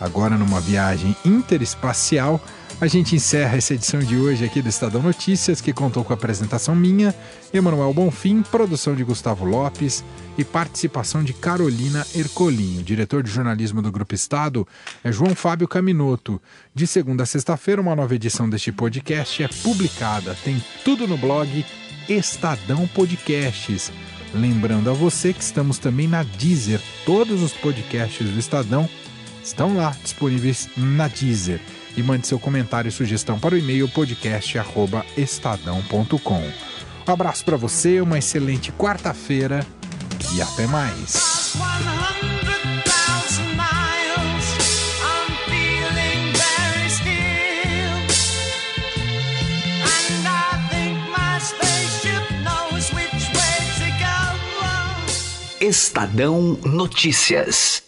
agora 0.00 0.38
numa 0.38 0.62
viagem 0.62 1.14
interespacial, 1.26 2.40
a 2.80 2.86
gente 2.86 3.14
encerra 3.14 3.58
essa 3.58 3.74
edição 3.74 4.00
de 4.00 4.16
hoje 4.16 4.46
aqui 4.46 4.62
do 4.62 4.68
Estadão 4.70 5.02
Notícias, 5.02 5.60
que 5.60 5.74
contou 5.74 6.02
com 6.02 6.14
a 6.14 6.16
apresentação 6.16 6.74
minha, 6.74 7.14
Emanuel 7.52 7.92
Bonfim, 7.92 8.40
produção 8.40 8.94
de 8.94 9.04
Gustavo 9.04 9.44
Lopes 9.44 10.02
e 10.38 10.44
participação 10.44 11.22
de 11.22 11.34
Carolina 11.34 12.06
Ercolim. 12.14 12.78
O 12.78 12.82
diretor 12.82 13.22
de 13.22 13.30
jornalismo 13.30 13.82
do 13.82 13.92
Grupo 13.92 14.14
Estado 14.14 14.66
é 15.04 15.12
João 15.12 15.34
Fábio 15.34 15.68
Caminoto. 15.68 16.40
De 16.74 16.86
segunda 16.86 17.24
a 17.24 17.26
sexta-feira, 17.26 17.82
uma 17.82 17.94
nova 17.94 18.14
edição 18.14 18.48
deste 18.48 18.72
podcast 18.72 19.42
é 19.42 19.48
publicada. 19.48 20.34
Tem 20.42 20.64
tudo 20.82 21.06
no 21.06 21.18
blog 21.18 21.62
Estadão 22.08 22.86
Podcasts. 22.86 23.92
Lembrando 24.34 24.90
a 24.90 24.92
você 24.92 25.32
que 25.32 25.42
estamos 25.42 25.78
também 25.78 26.06
na 26.06 26.22
Deezer. 26.22 26.80
Todos 27.04 27.42
os 27.42 27.52
podcasts 27.52 28.28
do 28.28 28.38
Estadão 28.38 28.88
estão 29.42 29.76
lá 29.76 29.96
disponíveis 30.02 30.68
na 30.76 31.08
Deezer. 31.08 31.60
E 31.96 32.02
mande 32.02 32.26
seu 32.26 32.38
comentário 32.38 32.88
e 32.88 32.92
sugestão 32.92 33.40
para 33.40 33.54
o 33.54 33.58
e-mail 33.58 33.88
podcast@estadão.com. 33.88 36.52
Um 37.08 37.12
abraço 37.12 37.44
para 37.44 37.56
você, 37.56 38.00
uma 38.00 38.18
excelente 38.18 38.72
quarta-feira 38.72 39.64
e 40.34 40.42
até 40.42 40.66
mais. 40.66 41.54
Estadão 55.60 56.56
Notícias. 56.64 57.87